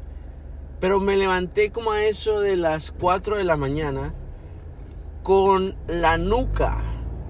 pero 0.79 1.01
me 1.01 1.17
levanté 1.17 1.71
como 1.71 1.91
a 1.91 2.05
eso 2.05 2.39
de 2.39 2.55
las 2.55 2.91
4 2.91 3.35
de 3.35 3.43
la 3.43 3.57
mañana 3.57 4.13
con 5.23 5.75
la 5.87 6.17
nuca 6.17 6.83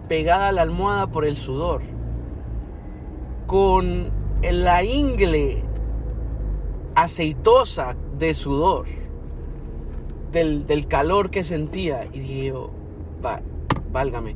pegada 0.08 0.50
a 0.50 0.52
la 0.52 0.62
almohada 0.62 1.08
por 1.08 1.26
el 1.26 1.36
sudor, 1.36 1.82
con 3.48 4.10
la 4.42 4.84
ingle 4.84 5.64
aceitosa 6.96 7.96
de 8.18 8.34
sudor, 8.34 8.88
del, 10.32 10.88
calor 10.88 11.30
que 11.30 11.44
sentía. 11.44 12.08
Y 12.14 12.20
dije, 12.20 12.54
va, 13.24 13.42
válgame, 13.92 14.36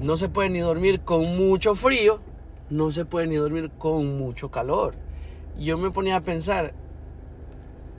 no 0.00 0.16
se 0.16 0.28
puede 0.28 0.50
ni 0.50 0.60
dormir 0.60 1.00
con 1.00 1.36
mucho 1.36 1.74
frío, 1.74 2.20
no 2.70 2.90
se 2.90 3.04
puede 3.04 3.26
ni 3.26 3.36
dormir 3.36 3.70
con 3.78 4.18
mucho 4.18 4.50
calor. 4.50 4.94
Y 5.58 5.66
yo 5.66 5.78
me 5.78 5.90
ponía 5.90 6.16
a 6.16 6.20
pensar, 6.22 6.74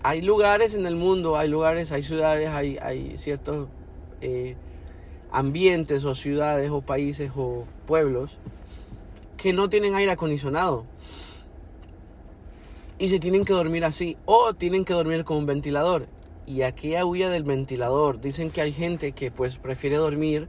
hay 0.04 0.22
lugares 0.22 0.74
en 0.74 0.86
el 0.86 0.96
mundo, 0.96 1.38
hay 1.38 1.50
lugares, 1.50 1.92
hay 1.92 2.04
ciudades, 2.04 2.50
hay, 2.50 2.78
hay 2.78 3.18
ciertos 3.18 3.70
eh, 4.22 4.56
ambientes 5.32 6.06
o 6.06 6.16
ciudades 6.16 6.70
o 6.72 6.82
países 6.82 7.32
o 7.36 7.66
pueblos 7.86 8.38
que 9.38 9.54
no 9.54 9.70
tienen 9.70 9.96
aire 9.96 10.12
acondicionado 10.12 10.86
y 12.98 13.10
se 13.10 13.20
tienen 13.20 13.44
que 13.44 13.54
dormir 13.54 13.84
así 13.86 14.18
o 14.26 14.54
tienen 14.54 14.86
que 14.86 14.94
dormir 14.94 15.24
con 15.24 15.38
un 15.38 15.46
ventilador. 15.46 16.08
Y 16.48 16.62
aquí 16.62 16.96
huya 17.02 17.30
del 17.30 17.44
ventilador. 17.44 18.22
Dicen 18.22 18.52
que 18.52 18.62
hay 18.62 18.72
gente 18.72 19.12
que 19.12 19.32
pues 19.32 19.58
prefiere 19.58 19.96
dormir 19.98 20.48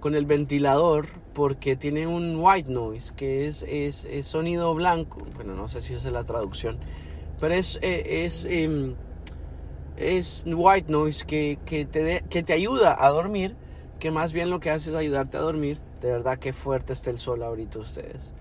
con 0.00 0.14
el 0.14 0.24
ventilador 0.24 1.08
porque 1.34 1.76
tiene 1.76 2.06
un 2.06 2.36
white 2.38 2.70
noise, 2.70 3.12
que 3.14 3.46
es, 3.46 3.62
es, 3.68 4.26
sonido 4.26 4.74
blanco. 4.74 5.26
Bueno, 5.34 5.54
no 5.54 5.68
sé 5.68 5.82
si 5.82 5.94
es 5.94 6.04
la 6.04 6.22
traducción, 6.22 6.78
pero 7.40 7.54
es, 7.54 7.78
eh, 7.82 8.24
es, 8.24 8.46
em, 8.48 8.94
es, 9.96 10.44
white 10.46 10.90
noise 10.90 11.24
que, 11.24 11.58
que, 11.64 11.84
te 11.84 12.24
que 12.28 12.42
te 12.42 12.52
ayuda 12.52 12.96
a 12.98 13.08
dormir, 13.10 13.56
que 13.98 14.10
más 14.10 14.32
bien 14.32 14.50
lo 14.50 14.60
que 14.60 14.70
hace 14.70 14.90
es 14.90 14.96
ayudarte 14.96 15.36
a 15.36 15.40
dormir. 15.40 15.78
De 16.00 16.10
verdad 16.12 16.38
que 16.38 16.52
fuerte 16.52 16.92
está 16.92 17.10
el 17.10 17.18
sol 17.18 17.42
ahorita 17.42 17.78
ustedes. 17.78 18.32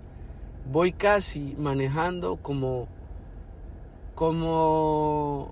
Voy 0.71 0.91
casi 0.91 1.55
manejando 1.57 2.37
como 2.37 2.87
como, 4.15 5.51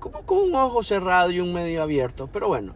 como 0.00 0.22
con 0.22 0.38
un 0.38 0.54
ojo 0.54 0.82
cerrado 0.82 1.30
y 1.30 1.40
un 1.40 1.52
medio 1.52 1.82
abierto. 1.82 2.28
Pero 2.32 2.48
bueno, 2.48 2.74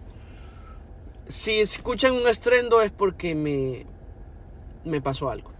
si 1.26 1.61
escuchan 1.61 2.12
un 2.12 2.28
estrendo 2.28 2.83
es 2.83 2.93
porque 2.93 3.35
me, 3.35 3.87
me 4.85 5.00
pasó 5.00 5.31
algo. 5.31 5.53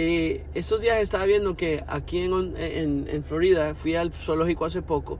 Estos 0.00 0.80
días 0.80 0.98
estaba 0.98 1.24
viendo 1.24 1.56
que 1.56 1.82
aquí 1.88 2.20
en, 2.20 3.24
Florida 3.24 3.74
fui 3.74 3.96
al 3.96 4.12
zoológico 4.12 4.64
hace 4.64 4.80
poco 4.80 5.18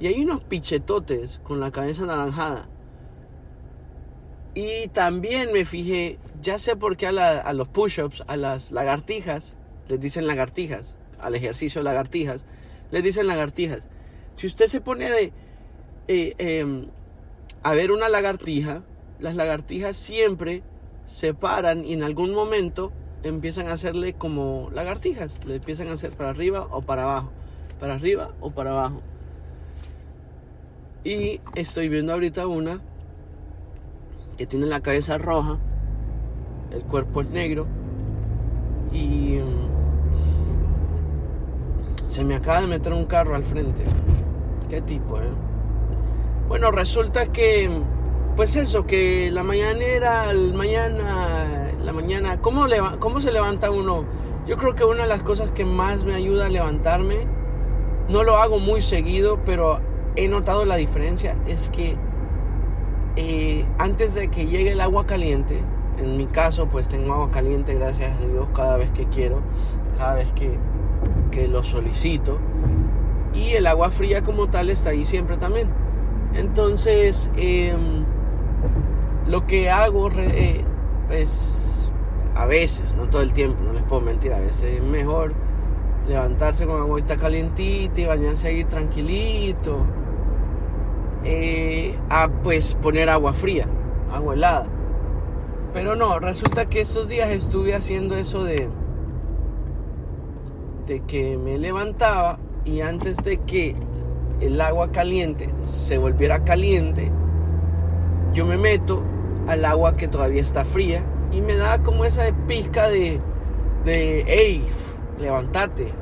y 0.00 0.06
hay 0.06 0.22
unos 0.22 0.40
pichetotes 0.40 1.38
con 1.44 1.60
la 1.60 1.70
cabeza 1.70 2.04
anaranjada. 2.04 2.66
Y 4.54 4.88
también 4.88 5.52
me 5.52 5.66
fijé, 5.66 6.18
ya 6.40 6.56
sé 6.56 6.76
por 6.76 6.96
qué 6.96 7.08
a, 7.08 7.52
los 7.52 7.68
push-ups, 7.68 8.22
a 8.26 8.38
las 8.38 8.70
lagartijas, 8.70 9.54
les 9.86 10.00
dicen 10.00 10.26
lagartijas 10.26 10.96
al 11.18 11.34
ejercicio 11.34 11.82
lagartijas, 11.82 12.46
les 12.90 13.04
dicen 13.04 13.26
lagartijas. 13.26 13.86
Si 14.36 14.46
usted 14.46 14.68
se 14.68 14.80
pone 14.80 15.10
de, 15.10 15.32
eh, 16.08 16.34
em, 16.38 16.86
a 17.62 17.74
ver 17.74 17.92
una 17.92 18.08
lagartija, 18.08 18.82
las 19.20 19.34
lagartijas 19.34 19.98
siempre 19.98 20.62
se 21.04 21.34
paran 21.34 21.84
y 21.84 21.92
en 21.92 22.02
algún 22.02 22.32
momento 22.32 22.94
empiezan 23.28 23.68
a 23.68 23.72
hacerle 23.72 24.14
como 24.14 24.70
lagartijas, 24.72 25.44
le 25.44 25.56
empiezan 25.56 25.88
a 25.88 25.92
hacer 25.92 26.12
para 26.12 26.30
arriba 26.30 26.66
o 26.70 26.82
para 26.82 27.04
abajo, 27.04 27.30
para 27.80 27.94
arriba 27.94 28.30
o 28.40 28.50
para 28.50 28.70
abajo. 28.70 29.00
Y 31.04 31.40
estoy 31.54 31.88
viendo 31.88 32.12
ahorita 32.12 32.46
una 32.46 32.80
que 34.36 34.46
tiene 34.46 34.66
la 34.66 34.80
cabeza 34.80 35.18
roja, 35.18 35.58
el 36.72 36.82
cuerpo 36.82 37.20
es 37.20 37.30
negro 37.30 37.66
y 38.92 39.36
em, 39.36 39.46
se 42.08 42.24
me 42.24 42.34
acaba 42.34 42.60
de 42.60 42.66
meter 42.66 42.92
un 42.92 43.04
carro 43.06 43.34
al 43.34 43.44
frente. 43.44 43.84
¿Qué 44.68 44.80
tipo, 44.82 45.18
eh? 45.18 45.30
Bueno, 46.48 46.70
resulta 46.70 47.26
que, 47.26 47.70
pues 48.36 48.56
eso, 48.56 48.86
que 48.86 49.30
la 49.30 49.42
mañanera, 49.42 50.30
el 50.30 50.54
mañana, 50.54 51.45
la 51.86 51.92
mañana, 51.92 52.40
¿cómo, 52.40 52.66
¿cómo 52.98 53.20
se 53.20 53.30
levanta 53.30 53.70
uno? 53.70 54.04
Yo 54.44 54.56
creo 54.56 54.74
que 54.74 54.84
una 54.84 55.04
de 55.04 55.08
las 55.08 55.22
cosas 55.22 55.52
que 55.52 55.64
más 55.64 56.02
me 56.02 56.14
ayuda 56.14 56.46
a 56.46 56.48
levantarme, 56.48 57.26
no 58.08 58.24
lo 58.24 58.36
hago 58.38 58.58
muy 58.58 58.80
seguido, 58.80 59.38
pero 59.46 59.78
he 60.16 60.26
notado 60.26 60.64
la 60.64 60.74
diferencia, 60.74 61.36
es 61.46 61.70
que 61.70 61.96
eh, 63.14 63.64
antes 63.78 64.14
de 64.14 64.28
que 64.28 64.46
llegue 64.46 64.72
el 64.72 64.80
agua 64.80 65.06
caliente, 65.06 65.62
en 65.98 66.16
mi 66.16 66.26
caso 66.26 66.66
pues 66.66 66.88
tengo 66.88 67.14
agua 67.14 67.30
caliente 67.30 67.74
gracias 67.74 68.20
a 68.20 68.26
Dios 68.26 68.48
cada 68.52 68.76
vez 68.76 68.90
que 68.90 69.06
quiero, 69.06 69.40
cada 69.96 70.14
vez 70.14 70.30
que, 70.32 70.58
que 71.30 71.46
lo 71.46 71.62
solicito 71.62 72.40
y 73.32 73.52
el 73.52 73.66
agua 73.68 73.90
fría 73.90 74.22
como 74.22 74.48
tal 74.48 74.70
está 74.70 74.90
ahí 74.90 75.06
siempre 75.06 75.36
también. 75.36 75.68
Entonces, 76.34 77.30
em, 77.36 78.04
lo 79.28 79.46
que 79.46 79.70
hago 79.70 80.10
eh, 80.16 80.64
es 81.10 81.90
a 82.34 82.46
veces, 82.46 82.94
no 82.96 83.08
todo 83.08 83.22
el 83.22 83.32
tiempo, 83.32 83.62
no 83.62 83.72
les 83.72 83.82
puedo 83.84 84.02
mentir, 84.02 84.32
a 84.32 84.38
veces 84.38 84.78
es 84.78 84.82
mejor 84.82 85.32
levantarse 86.06 86.66
con 86.66 86.80
agüita 86.80 87.16
calientita 87.16 88.00
y 88.00 88.06
bañarse 88.06 88.48
ahí 88.48 88.64
tranquilito. 88.64 89.78
Eh, 91.24 91.98
a 92.10 92.28
pues 92.28 92.74
poner 92.74 93.08
agua 93.08 93.32
fría, 93.32 93.66
agua 94.12 94.34
helada. 94.34 94.66
Pero 95.72 95.96
no, 95.96 96.18
resulta 96.20 96.66
que 96.66 96.80
estos 96.80 97.08
días 97.08 97.30
estuve 97.30 97.74
haciendo 97.74 98.16
eso 98.16 98.44
de 98.44 98.68
de 100.86 101.00
que 101.00 101.36
me 101.36 101.58
levantaba 101.58 102.38
y 102.64 102.80
antes 102.80 103.16
de 103.18 103.38
que 103.38 103.74
el 104.40 104.60
agua 104.60 104.92
caliente 104.92 105.50
se 105.60 105.98
volviera 105.98 106.44
caliente, 106.44 107.10
yo 108.32 108.46
me 108.46 108.56
meto 108.56 109.02
al 109.46 109.64
agua 109.64 109.96
que 109.96 110.08
todavía 110.08 110.40
está 110.40 110.64
fría 110.64 111.04
y 111.32 111.40
me 111.40 111.56
da 111.56 111.82
como 111.82 112.04
esa 112.04 112.30
pizca 112.46 112.88
de, 112.88 113.20
de 113.84 114.24
hey, 114.26 114.64
levántate. 115.18 115.92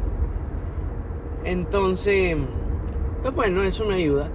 Entonces, 1.44 2.36
pues 3.22 3.34
bueno, 3.34 3.62
eso 3.62 3.84
me 3.84 3.94
ayuda. 3.94 4.30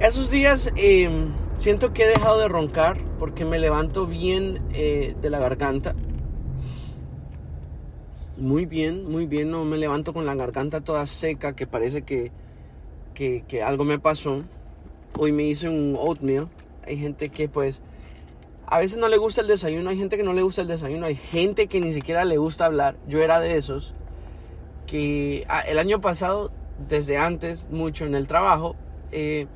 Esos 0.00 0.30
días 0.30 0.70
em, 0.76 1.32
siento 1.56 1.92
que 1.92 2.04
he 2.04 2.08
dejado 2.08 2.40
de 2.40 2.48
roncar 2.48 2.98
porque 3.18 3.44
me 3.44 3.58
levanto 3.58 4.06
bien 4.06 4.60
eh, 4.72 5.14
de 5.20 5.30
la 5.30 5.38
garganta. 5.38 5.94
Muy 8.36 8.66
bien, 8.66 9.08
muy 9.08 9.26
bien. 9.26 9.50
No 9.50 9.64
me 9.64 9.76
levanto 9.76 10.12
con 10.12 10.26
la 10.26 10.34
garganta 10.34 10.80
toda 10.80 11.06
seca, 11.06 11.54
que 11.54 11.66
parece 11.66 12.02
que, 12.02 12.32
que, 13.14 13.62
algo 13.62 13.84
me 13.84 13.98
pasó. 13.98 14.42
Hoy 15.16 15.30
me 15.30 15.44
hice 15.44 15.68
un 15.68 15.96
oatmeal. 15.96 16.48
Hay 16.86 16.98
gente 16.98 17.28
que 17.28 17.48
pues 17.48 17.82
a 18.66 18.78
veces 18.78 18.98
no 18.98 19.08
le 19.08 19.18
gusta 19.18 19.42
el 19.42 19.48
desayuno, 19.48 19.90
hay 19.90 19.98
gente 19.98 20.16
que 20.16 20.22
no 20.22 20.32
le 20.32 20.42
gusta 20.42 20.62
el 20.62 20.68
desayuno, 20.68 21.06
hay 21.06 21.14
gente 21.14 21.66
que 21.66 21.80
ni 21.80 21.92
siquiera 21.92 22.24
le 22.24 22.38
gusta 22.38 22.64
hablar. 22.64 22.96
Yo 23.06 23.20
era 23.20 23.38
de 23.38 23.56
esos 23.56 23.94
que 24.86 25.44
ah, 25.48 25.60
el 25.60 25.78
año 25.78 26.00
pasado, 26.00 26.50
desde 26.88 27.18
antes, 27.18 27.68
mucho 27.70 28.04
en 28.04 28.14
el 28.14 28.26
trabajo, 28.26 28.76
eh, 29.10 29.46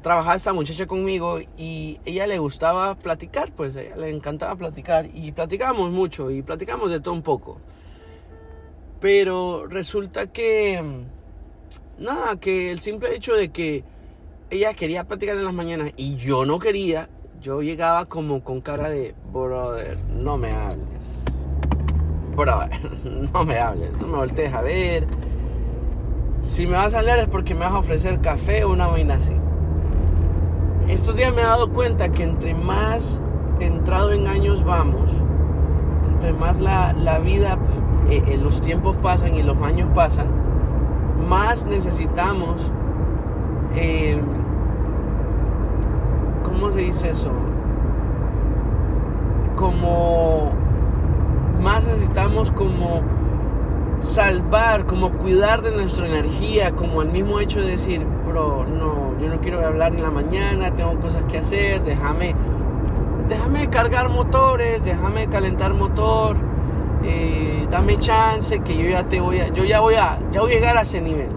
trabajaba 0.00 0.36
esta 0.36 0.52
muchacha 0.52 0.86
conmigo 0.86 1.40
y 1.56 1.98
ella 2.04 2.28
le 2.28 2.38
gustaba 2.38 2.94
platicar, 2.94 3.50
pues 3.50 3.74
a 3.74 3.82
ella 3.82 3.96
le 3.96 4.10
encantaba 4.10 4.54
platicar 4.54 5.08
y 5.12 5.32
platicamos 5.32 5.90
mucho 5.90 6.30
y 6.30 6.42
platicamos 6.42 6.92
de 6.92 7.00
todo 7.00 7.14
un 7.14 7.22
poco. 7.22 7.58
Pero 9.00 9.66
resulta 9.66 10.28
que, 10.28 10.80
nada, 11.98 12.38
que 12.38 12.70
el 12.70 12.78
simple 12.78 13.16
hecho 13.16 13.34
de 13.34 13.48
que 13.48 13.82
ella 14.50 14.74
quería 14.74 15.04
platicar 15.04 15.36
en 15.36 15.44
las 15.44 15.54
mañanas 15.54 15.90
y 15.96 16.16
yo 16.16 16.44
no 16.44 16.58
quería, 16.58 17.08
yo 17.40 17.62
llegaba 17.62 18.06
como 18.06 18.42
con 18.44 18.60
cara 18.60 18.88
de, 18.88 19.14
brother, 19.32 19.96
no 20.08 20.36
me 20.36 20.52
hables. 20.52 21.24
Brother, 22.36 22.70
no 23.32 23.44
me 23.44 23.58
hables, 23.58 23.90
no 24.00 24.06
me 24.06 24.18
voltees 24.18 24.52
a 24.52 24.62
ver. 24.62 25.06
si 26.42 26.66
me 26.66 26.74
vas 26.74 26.94
a 26.94 27.02
leer 27.02 27.20
es 27.20 27.28
porque 27.28 27.54
me 27.54 27.60
vas 27.60 27.72
a 27.72 27.78
ofrecer 27.78 28.20
café 28.20 28.64
o 28.64 28.72
una 28.72 28.86
vaina 28.86 29.14
así. 29.14 29.34
Estos 30.88 31.16
días 31.16 31.34
me 31.34 31.40
he 31.42 31.44
dado 31.44 31.72
cuenta 31.72 32.10
que 32.10 32.22
entre 32.22 32.54
más 32.54 33.20
entrado 33.58 34.12
en 34.12 34.28
años 34.28 34.64
vamos, 34.64 35.10
entre 36.08 36.32
más 36.32 36.60
la, 36.60 37.18
vida, 37.18 37.58
eh, 38.08 38.22
eh, 38.28 38.36
los 38.36 38.60
tiempos 38.60 38.96
pasan 39.02 39.34
y 39.34 39.42
los 39.42 39.60
años 39.62 39.90
pasan, 39.94 40.28
más 41.28 41.66
necesitamos, 41.66 42.70
eh, 43.74 44.20
¿cómo 46.58 46.72
se 46.72 46.80
dice 46.80 47.10
eso? 47.10 47.30
Como, 49.56 50.50
más 51.62 51.86
necesitamos 51.86 52.50
como 52.50 53.02
salvar, 54.00 54.86
como 54.86 55.12
cuidar 55.12 55.60
de 55.60 55.72
nuestra 55.72 56.06
energía, 56.06 56.72
como 56.72 57.02
el 57.02 57.10
mismo 57.10 57.40
hecho 57.40 57.60
de 57.60 57.68
decir, 57.68 58.06
bro, 58.26 58.64
no, 58.66 59.18
yo 59.20 59.28
no 59.28 59.40
quiero 59.40 59.64
hablar 59.66 59.94
en 59.94 60.02
la 60.02 60.10
mañana, 60.10 60.74
tengo 60.74 60.98
cosas 60.98 61.24
que 61.24 61.38
hacer, 61.38 61.84
déjame, 61.84 62.34
déjame 63.28 63.68
cargar 63.68 64.08
motores, 64.08 64.82
déjame 64.82 65.26
calentar 65.26 65.74
motor, 65.74 66.36
eh, 67.04 67.66
dame 67.70 67.98
chance 67.98 68.60
que 68.60 68.78
yo 68.78 68.88
ya 68.88 69.06
te 69.06 69.20
voy 69.20 69.40
a, 69.40 69.48
yo 69.48 69.64
ya 69.64 69.80
voy 69.80 69.96
a, 69.96 70.18
ya 70.30 70.40
voy 70.40 70.52
a 70.52 70.54
llegar 70.54 70.76
a 70.78 70.82
ese 70.82 71.02
nivel. 71.02 71.28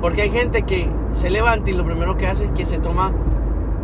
Porque 0.00 0.22
hay 0.22 0.30
gente 0.30 0.62
que 0.62 0.88
se 1.12 1.28
levanta 1.28 1.70
y 1.70 1.74
lo 1.74 1.84
primero 1.84 2.16
que 2.16 2.26
hace 2.26 2.46
es 2.46 2.50
que 2.52 2.66
se 2.66 2.78
toma 2.78 3.12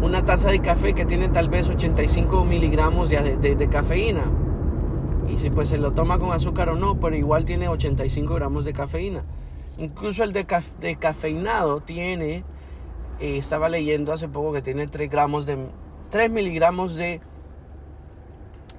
una 0.03 0.25
taza 0.25 0.51
de 0.51 0.61
café 0.61 0.95
que 0.95 1.05
tiene 1.05 1.29
tal 1.29 1.49
vez 1.49 1.69
85 1.69 2.45
miligramos 2.45 3.11
de, 3.11 3.37
de 3.37 3.69
cafeína 3.69 4.25
y 5.29 5.37
si 5.37 5.51
pues 5.51 5.69
se 5.69 5.79
lo 5.79 5.93
toma 5.93 6.19
con 6.19 6.33
azúcar 6.33 6.71
o 6.71 6.75
no, 6.75 6.99
pero 6.99 7.15
igual 7.15 7.45
tiene 7.45 7.69
85 7.69 8.35
gramos 8.35 8.65
de 8.65 8.73
cafeína. 8.73 9.25
Incluso 9.77 10.25
el 10.25 10.33
de, 10.33 10.47
cafeinado 10.99 11.81
tiene, 11.81 12.45
eh, 13.21 13.37
estaba 13.37 13.69
leyendo 13.69 14.13
hace 14.13 14.29
poco 14.29 14.53
que 14.53 14.63
tiene 14.63 14.87
3 14.87 15.11
gramos 15.11 15.47
de 15.47 15.59
3 16.11 16.31
miligramos 16.31 16.97
de 16.97 17.21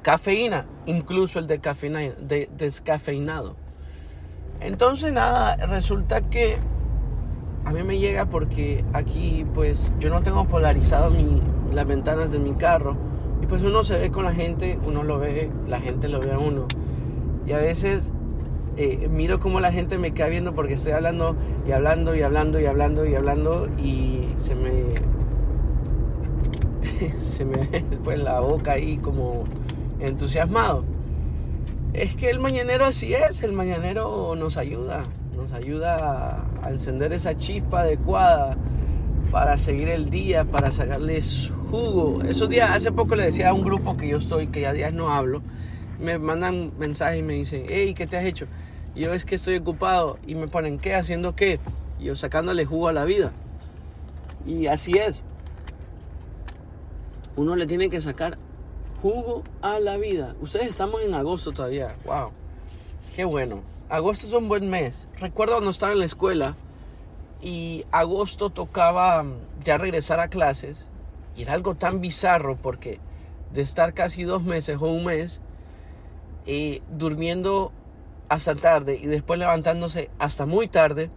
cafeína, 0.01 0.65
incluso 0.87 1.39
el 1.39 1.47
de 1.47 2.49
descafeinado. 2.57 3.55
Entonces 4.59 5.13
nada, 5.13 5.55
resulta 5.67 6.29
que 6.29 6.57
a 7.65 7.73
mí 7.73 7.83
me 7.83 7.99
llega 7.99 8.25
porque 8.25 8.83
aquí 8.93 9.45
pues 9.53 9.91
yo 9.99 10.09
no 10.09 10.21
tengo 10.21 10.45
polarizado 10.45 11.11
las 11.71 11.85
ventanas 11.85 12.31
de 12.31 12.39
mi 12.39 12.53
carro 12.53 12.95
y 13.41 13.45
pues 13.45 13.63
uno 13.63 13.83
se 13.83 13.97
ve 13.97 14.11
con 14.11 14.25
la 14.25 14.33
gente, 14.33 14.79
uno 14.85 15.03
lo 15.03 15.19
ve, 15.19 15.49
la 15.67 15.79
gente 15.79 16.07
lo 16.09 16.19
ve 16.19 16.31
a 16.31 16.39
uno. 16.39 16.65
Y 17.45 17.53
a 17.53 17.57
veces 17.57 18.11
eh, 18.77 19.07
miro 19.09 19.39
cómo 19.39 19.59
la 19.59 19.71
gente 19.71 19.97
me 19.97 20.13
queda 20.13 20.27
viendo 20.27 20.53
porque 20.53 20.73
estoy 20.73 20.93
hablando 20.93 21.35
y 21.67 21.71
hablando 21.71 22.15
y 22.15 22.21
hablando 22.21 22.59
y 22.59 22.65
hablando 22.65 23.05
y 23.05 23.15
hablando 23.15 23.67
y 23.77 24.27
se 24.37 24.55
me 24.55 24.95
se 27.21 27.45
me 27.45 27.65
pues 28.03 28.21
la 28.21 28.39
boca 28.39 28.73
ahí 28.73 28.97
como 28.97 29.45
entusiasmado. 29.99 30.83
Es 31.93 32.15
que 32.15 32.29
el 32.29 32.39
mañanero 32.39 32.85
así 32.85 33.13
es, 33.13 33.41
el 33.43 33.51
mañanero 33.51 34.35
nos 34.35 34.57
ayuda, 34.57 35.03
nos 35.39 35.53
ayuda 35.53 36.45
a 36.61 36.69
encender 36.69 37.13
esa 37.13 37.37
chispa 37.37 37.81
adecuada 37.81 38.57
para 39.31 39.57
seguir 39.57 39.87
el 39.87 40.09
día, 40.09 40.43
para 40.43 40.69
sacarles 40.69 41.49
jugo. 41.71 42.21
Esos 42.23 42.49
días, 42.49 42.69
hace 42.71 42.91
poco 42.91 43.15
le 43.15 43.23
decía 43.23 43.49
a 43.49 43.53
un 43.53 43.63
grupo 43.63 43.95
que 43.95 44.09
yo 44.09 44.17
estoy, 44.17 44.47
que 44.47 44.61
ya 44.61 44.73
días 44.73 44.93
no 44.93 45.13
hablo, 45.13 45.41
me 45.97 46.17
mandan 46.17 46.73
mensajes 46.77 47.19
y 47.19 47.23
me 47.23 47.35
dicen, 47.35 47.63
hey, 47.69 47.93
¿qué 47.93 48.05
te 48.05 48.17
has 48.17 48.25
hecho? 48.25 48.47
Yo 48.95 49.13
es 49.13 49.23
que 49.23 49.35
estoy 49.35 49.55
ocupado 49.55 50.19
y 50.27 50.35
me 50.35 50.49
ponen, 50.49 50.77
¿qué? 50.77 50.95
¿Haciendo 50.95 51.35
qué? 51.35 51.59
Y 51.99 52.05
yo 52.05 52.17
sacándole 52.17 52.65
jugo 52.65 52.89
a 52.89 52.93
la 52.93 53.05
vida. 53.05 53.31
Y 54.45 54.67
así 54.67 54.97
es. 54.97 55.21
Uno 57.37 57.55
le 57.55 57.65
tiene 57.65 57.89
que 57.89 58.01
sacar 58.01 58.37
jugo 59.01 59.43
a 59.61 59.79
la 59.79 59.95
vida. 59.95 60.35
Ustedes 60.41 60.67
estamos 60.67 61.01
en 61.01 61.13
agosto 61.13 61.53
todavía. 61.53 61.95
Wow. 62.03 62.31
Qué 63.15 63.23
bueno. 63.23 63.78
Agosto 63.89 64.27
es 64.27 64.33
un 64.33 64.47
buen 64.47 64.69
mes. 64.69 65.07
Recuerdo 65.17 65.55
cuando 65.55 65.71
estaba 65.71 65.91
en 65.91 65.99
la 65.99 66.05
escuela 66.05 66.55
y 67.41 67.85
agosto 67.91 68.51
tocaba 68.51 69.25
ya 69.63 69.79
regresar 69.79 70.19
a 70.19 70.27
clases 70.27 70.87
y 71.35 71.41
era 71.41 71.53
algo 71.53 71.73
tan 71.73 71.99
bizarro 71.99 72.55
porque 72.55 72.99
de 73.51 73.63
estar 73.63 73.95
casi 73.95 74.23
dos 74.23 74.43
meses 74.43 74.77
o 74.79 74.85
un 74.91 75.05
mes 75.05 75.41
eh, 76.45 76.83
durmiendo 76.89 77.71
hasta 78.27 78.53
tarde 78.53 78.99
y 79.01 79.07
después 79.07 79.39
levantándose 79.39 80.11
hasta 80.19 80.45
muy 80.45 80.67
tarde, 80.67 81.09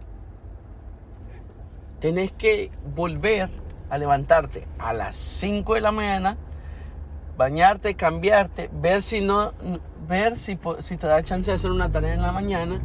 tenés 1.99 2.31
que 2.31 2.71
volver 2.95 3.51
a 3.91 3.99
levantarte 3.99 4.67
a 4.79 4.93
las 4.93 5.15
5 5.15 5.75
de 5.75 5.81
la 5.81 5.91
mañana, 5.91 6.37
bañarte, 7.37 7.95
cambiarte, 7.95 8.69
ver 8.73 9.01
si 9.01 9.21
no, 9.21 9.53
ver 10.07 10.37
si, 10.37 10.57
si 10.79 10.97
te 10.97 11.07
da 11.07 11.23
chance 11.23 11.51
de 11.51 11.55
hacer 11.55 11.71
una 11.71 11.91
tarea 11.91 12.13
en 12.13 12.21
la 12.21 12.31
mañana. 12.31 12.79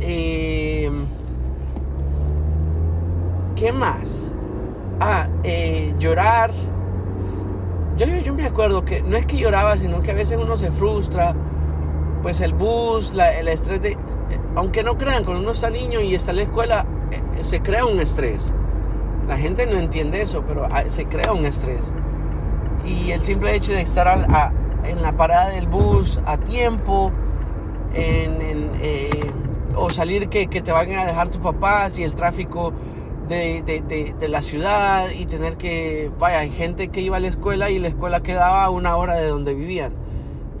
Eh, 0.00 0.90
¿Qué 3.56 3.72
más? 3.72 4.32
Ah, 5.00 5.28
eh, 5.42 5.94
llorar. 5.98 6.50
Yo, 7.96 8.06
yo, 8.06 8.34
me 8.34 8.44
acuerdo 8.44 8.84
que 8.84 9.02
no 9.02 9.16
es 9.16 9.26
que 9.26 9.36
lloraba, 9.36 9.76
sino 9.76 10.02
que 10.02 10.10
a 10.10 10.14
veces 10.14 10.38
uno 10.40 10.56
se 10.56 10.72
frustra. 10.72 11.34
Pues 12.22 12.40
el 12.40 12.54
bus, 12.54 13.12
el 13.14 13.48
estrés 13.48 13.82
de... 13.82 13.96
Aunque 14.56 14.82
no 14.82 14.96
crean, 14.96 15.24
cuando 15.24 15.42
uno 15.42 15.52
está 15.52 15.70
niño 15.70 16.00
y 16.00 16.14
está 16.14 16.30
en 16.30 16.38
la 16.38 16.42
escuela, 16.44 16.86
eh, 17.10 17.44
se 17.44 17.60
crea 17.60 17.84
un 17.84 18.00
estrés. 18.00 18.52
La 19.28 19.36
gente 19.36 19.66
no 19.66 19.78
entiende 19.78 20.22
eso, 20.22 20.42
pero 20.46 20.66
ah, 20.70 20.84
se 20.88 21.06
crea 21.06 21.32
un 21.32 21.44
estrés. 21.44 21.92
Y 22.84 23.10
el 23.12 23.22
simple 23.22 23.54
hecho 23.54 23.72
de 23.72 23.82
estar 23.82 24.26
en 24.84 25.02
la 25.02 25.12
parada 25.12 25.50
del 25.50 25.66
bus 25.66 26.20
a 26.26 26.36
tiempo, 26.38 27.10
en, 27.94 28.70
eh, 28.82 29.32
o 29.76 29.90
salir 29.90 30.28
que, 30.28 30.48
que 30.48 30.60
te 30.60 30.72
vayan 30.72 30.98
a 30.98 31.06
dejar 31.06 31.28
tus 31.28 31.38
papás 31.38 31.98
y 31.98 32.02
el 32.02 32.14
tráfico 32.14 32.72
de, 33.28 34.28
la 34.28 34.42
ciudad 34.42 35.10
y 35.10 35.26
tener 35.26 35.56
que, 35.56 36.10
vaya, 36.18 36.40
hay 36.40 36.50
gente 36.50 36.88
que 36.88 37.00
iba 37.00 37.16
a 37.16 37.20
la 37.20 37.28
escuela 37.28 37.70
y 37.70 37.78
la 37.78 37.88
escuela 37.88 38.22
quedaba 38.22 38.64
a 38.64 38.70
una 38.70 38.96
hora 38.96 39.16
de 39.16 39.28
donde 39.28 39.54
vivían. 39.54 39.94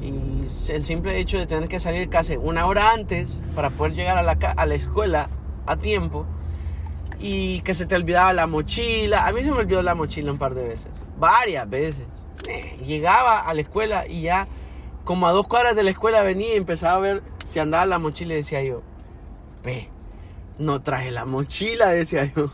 Y 0.00 0.44
el 0.70 0.84
simple 0.84 1.18
hecho 1.18 1.38
de 1.38 1.46
tener 1.46 1.68
que 1.68 1.80
salir 1.80 2.08
casi 2.08 2.36
una 2.36 2.66
hora 2.66 2.92
antes 2.92 3.40
para 3.54 3.70
poder 3.70 3.94
llegar 3.94 4.18
a 4.18 4.22
la, 4.22 4.32
a 4.32 4.66
la 4.66 4.74
escuela 4.74 5.28
a 5.66 5.76
tiempo 5.76 6.26
y 7.20 7.60
que 7.60 7.74
se 7.74 7.86
te 7.86 7.94
olvidaba 7.94 8.32
la 8.32 8.46
mochila. 8.46 9.26
A 9.26 9.32
mí 9.32 9.42
se 9.42 9.50
me 9.50 9.58
olvidó 9.58 9.82
la 9.82 9.94
mochila 9.94 10.32
un 10.32 10.38
par 10.38 10.54
de 10.54 10.68
veces, 10.68 10.90
varias 11.18 11.68
veces. 11.68 12.06
Eh, 12.48 12.78
llegaba 12.86 13.40
a 13.40 13.54
la 13.54 13.60
escuela 13.62 14.06
y 14.06 14.22
ya 14.22 14.48
como 15.04 15.26
a 15.26 15.32
dos 15.32 15.46
cuadras 15.46 15.76
de 15.76 15.82
la 15.82 15.90
escuela 15.90 16.22
venía 16.22 16.54
y 16.54 16.56
empezaba 16.56 16.94
a 16.94 16.98
ver 16.98 17.22
si 17.44 17.58
andaba 17.58 17.86
la 17.86 17.98
mochila 17.98 18.34
y 18.34 18.38
decía 18.38 18.62
yo, 18.62 18.82
ve, 19.62 19.88
no 20.58 20.82
traje 20.82 21.10
la 21.10 21.24
mochila, 21.24 21.88
decía 21.88 22.30
yo. 22.34 22.50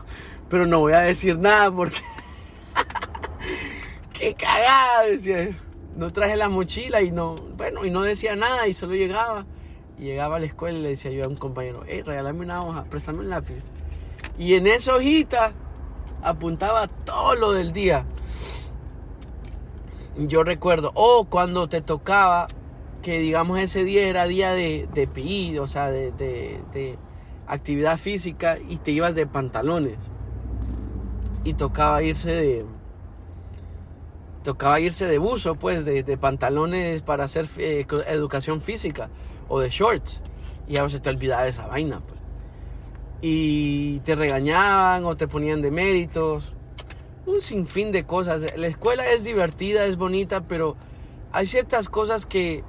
Pero 0.49 0.65
no 0.65 0.79
voy 0.79 0.93
a 0.93 0.99
decir 0.99 1.37
nada 1.37 1.71
porque... 1.71 2.01
¡Qué 4.13 4.33
cagada! 4.33 5.03
Decía 5.09 5.45
yo. 5.45 5.51
No 5.95 6.11
traje 6.11 6.35
la 6.35 6.49
mochila 6.49 7.01
y 7.01 7.11
no... 7.11 7.35
Bueno, 7.35 7.85
y 7.85 7.89
no 7.89 8.01
decía 8.01 8.35
nada 8.35 8.67
y 8.67 8.73
solo 8.73 8.95
llegaba. 8.95 9.45
Y 9.97 10.03
llegaba 10.03 10.37
a 10.37 10.39
la 10.39 10.45
escuela 10.45 10.77
y 10.77 10.81
le 10.81 10.89
decía 10.89 11.11
yo 11.11 11.23
a 11.23 11.27
un 11.27 11.37
compañero, 11.37 11.83
hey, 11.87 12.01
regálame 12.01 12.41
una 12.41 12.63
hoja, 12.63 12.83
préstame 12.85 13.19
un 13.19 13.29
lápiz. 13.29 13.69
Y 14.37 14.55
en 14.55 14.67
esa 14.67 14.95
hojita 14.95 15.53
apuntaba 16.23 16.87
todo 16.87 17.35
lo 17.35 17.53
del 17.53 17.73
día. 17.73 18.05
Yo 20.17 20.43
recuerdo, 20.43 20.91
o 20.93 21.25
cuando 21.25 21.69
te 21.69 21.81
tocaba, 21.81 22.47
que 23.01 23.19
digamos 23.19 23.59
ese 23.59 23.83
día 23.83 24.07
era 24.07 24.25
día 24.25 24.53
de, 24.53 24.87
de 24.93 25.07
PI, 25.07 25.57
o 25.59 25.67
sea, 25.67 25.89
de, 25.89 26.11
de 26.11 26.97
actividad 27.51 27.97
física 27.97 28.57
y 28.69 28.77
te 28.77 28.91
ibas 28.91 29.13
de 29.13 29.27
pantalones. 29.27 29.97
Y 31.43 31.53
tocaba 31.53 32.01
irse 32.01 32.31
de. 32.31 32.65
Tocaba 34.43 34.79
irse 34.79 35.05
de 35.05 35.17
buzo, 35.17 35.55
pues, 35.55 35.85
de, 35.85 36.17
pantalones 36.17 37.01
para 37.01 37.25
hacer 37.25 37.47
eh, 37.57 37.85
educación 38.07 38.61
física 38.61 39.09
o 39.49 39.59
de 39.59 39.69
shorts. 39.69 40.21
Y 40.67 40.77
a 40.77 40.83
veces 40.83 41.01
te 41.01 41.09
olvidaba 41.09 41.45
esa 41.45 41.67
vaina. 41.67 42.01
Y 43.21 43.99
te 43.99 44.15
regañaban 44.15 45.05
o 45.05 45.15
te 45.15 45.27
ponían 45.27 45.61
de 45.61 45.71
méritos. 45.71 46.53
Un 47.25 47.41
sinfín 47.41 47.91
de 47.91 48.05
cosas. 48.05 48.45
La 48.57 48.67
escuela 48.67 49.11
es 49.11 49.23
divertida, 49.23 49.85
es 49.85 49.95
bonita, 49.97 50.41
pero 50.47 50.75
hay 51.31 51.45
ciertas 51.45 51.89
cosas 51.89 52.25
que, 52.25 52.63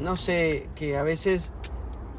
no 0.00 0.16
sé, 0.16 0.68
que 0.74 0.96
a 0.96 1.02
veces 1.02 1.52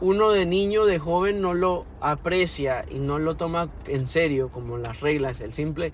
uno 0.01 0.31
de 0.31 0.45
niño, 0.45 0.85
de 0.85 0.99
joven, 0.99 1.41
no 1.41 1.53
lo 1.53 1.85
aprecia 2.01 2.85
y 2.89 2.99
no 2.99 3.19
lo 3.19 3.35
toma 3.35 3.69
en 3.87 4.07
serio 4.07 4.49
como 4.49 4.77
las 4.77 4.99
reglas, 4.99 5.39
el 5.39 5.53
simple 5.53 5.93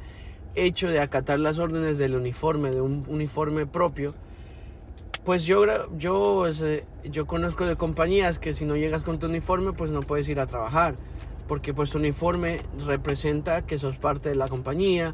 hecho 0.56 0.88
de 0.90 1.00
acatar 1.00 1.40
las 1.40 1.60
órdenes 1.60 1.98
del 1.98 2.16
uniforme, 2.16 2.72
de 2.72 2.82
un 2.82 3.06
uniforme 3.08 3.66
propio, 3.66 4.14
pues 5.24 5.44
yo, 5.46 5.66
yo, 5.98 6.46
yo 7.04 7.28
conozco 7.28 7.66
de 7.66 7.76
compañías 7.76 8.40
que 8.40 8.54
si 8.54 8.66
no 8.66 8.76
llegas 8.76 9.04
con 9.04 9.20
tu 9.20 9.28
uniforme, 9.28 9.72
pues 9.74 9.92
no 9.92 10.02
puedes 10.02 10.28
ir 10.30 10.40
a 10.40 10.48
trabajar. 10.48 10.96
Porque 11.52 11.74
pues 11.74 11.90
tu 11.90 11.98
uniforme 11.98 12.62
representa 12.86 13.66
que 13.66 13.78
sos 13.78 13.98
parte 13.98 14.30
de 14.30 14.36
la 14.36 14.48
compañía. 14.48 15.14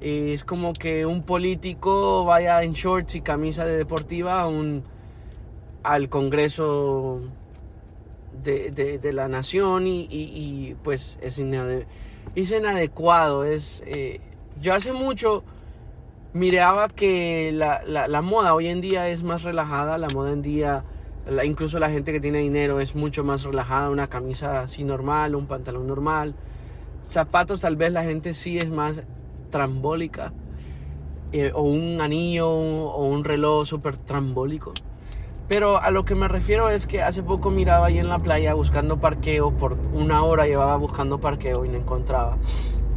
Es 0.00 0.44
como 0.44 0.72
que 0.72 1.04
un 1.04 1.24
político 1.24 2.24
vaya 2.24 2.62
en 2.62 2.74
shorts 2.74 3.16
y 3.16 3.22
camisa 3.22 3.64
de 3.64 3.76
deportiva 3.76 4.40
a 4.40 4.46
un, 4.46 4.84
al 5.82 6.08
Congreso 6.08 7.22
de, 8.40 9.10
la 9.12 9.26
Nación 9.26 9.88
y, 9.88 10.76
pues 10.84 11.18
es, 11.20 11.40
inadecuado. 11.40 13.42
Es, 13.42 13.82
eh, 13.84 14.20
yo 14.60 14.74
hace 14.74 14.92
mucho 14.92 15.42
miraba 16.34 16.88
que 16.88 17.50
la, 17.52 18.22
moda 18.22 18.54
hoy 18.54 18.68
en 18.68 18.80
día 18.80 19.08
es 19.08 19.24
más 19.24 19.42
relajada, 19.42 19.98
la 19.98 20.06
moda 20.10 20.30
en 20.30 20.42
día, 20.42 20.84
incluso 21.44 21.78
la 21.78 21.90
gente 21.90 22.12
que 22.12 22.20
tiene 22.20 22.38
dinero 22.38 22.80
es 22.80 22.94
mucho 22.94 23.24
más 23.24 23.42
relajada, 23.44 23.90
una 23.90 24.08
camisa 24.08 24.60
así 24.60 24.84
normal, 24.84 25.34
un 25.34 25.46
pantalón 25.46 25.86
normal. 25.86 26.34
Zapatos 27.04 27.60
tal 27.60 27.76
vez 27.76 27.92
la 27.92 28.04
gente 28.04 28.34
sí 28.34 28.58
es 28.58 28.70
más 28.70 29.02
trambólica, 29.50 30.32
eh, 31.32 31.52
o 31.54 31.62
un 31.62 32.00
anillo 32.00 32.48
o 32.48 33.06
un 33.06 33.24
reloj 33.24 33.66
súper 33.66 33.96
trambólico. 33.96 34.72
Pero 35.48 35.78
a 35.78 35.90
lo 35.90 36.04
que 36.04 36.14
me 36.14 36.26
refiero 36.28 36.70
es 36.70 36.86
que 36.86 37.02
hace 37.02 37.22
poco 37.22 37.50
miraba 37.50 37.86
ahí 37.86 37.98
en 37.98 38.08
la 38.08 38.18
playa 38.18 38.54
buscando 38.54 38.98
parqueo, 38.98 39.50
por 39.50 39.76
una 39.92 40.24
hora 40.24 40.46
llevaba 40.46 40.76
buscando 40.76 41.20
parqueo 41.20 41.64
y 41.64 41.68
no 41.68 41.76
encontraba. 41.76 42.38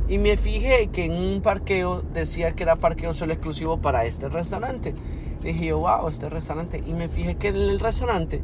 Y 0.09 0.17
me 0.19 0.37
fijé 0.37 0.87
que 0.87 1.05
en 1.05 1.13
un 1.13 1.41
parqueo 1.41 2.01
decía 2.13 2.53
que 2.53 2.63
era 2.63 2.77
parqueo 2.77 3.13
solo 3.13 3.33
exclusivo 3.33 3.77
para 3.77 4.05
este 4.05 4.29
restaurante. 4.29 4.95
Dije 5.41 5.65
yo, 5.65 5.79
wow, 5.79 6.07
este 6.07 6.29
restaurante. 6.29 6.81
Y 6.85 6.93
me 6.93 7.09
fijé 7.09 7.35
que 7.35 7.49
en 7.49 7.55
el 7.55 7.79
restaurante 7.79 8.41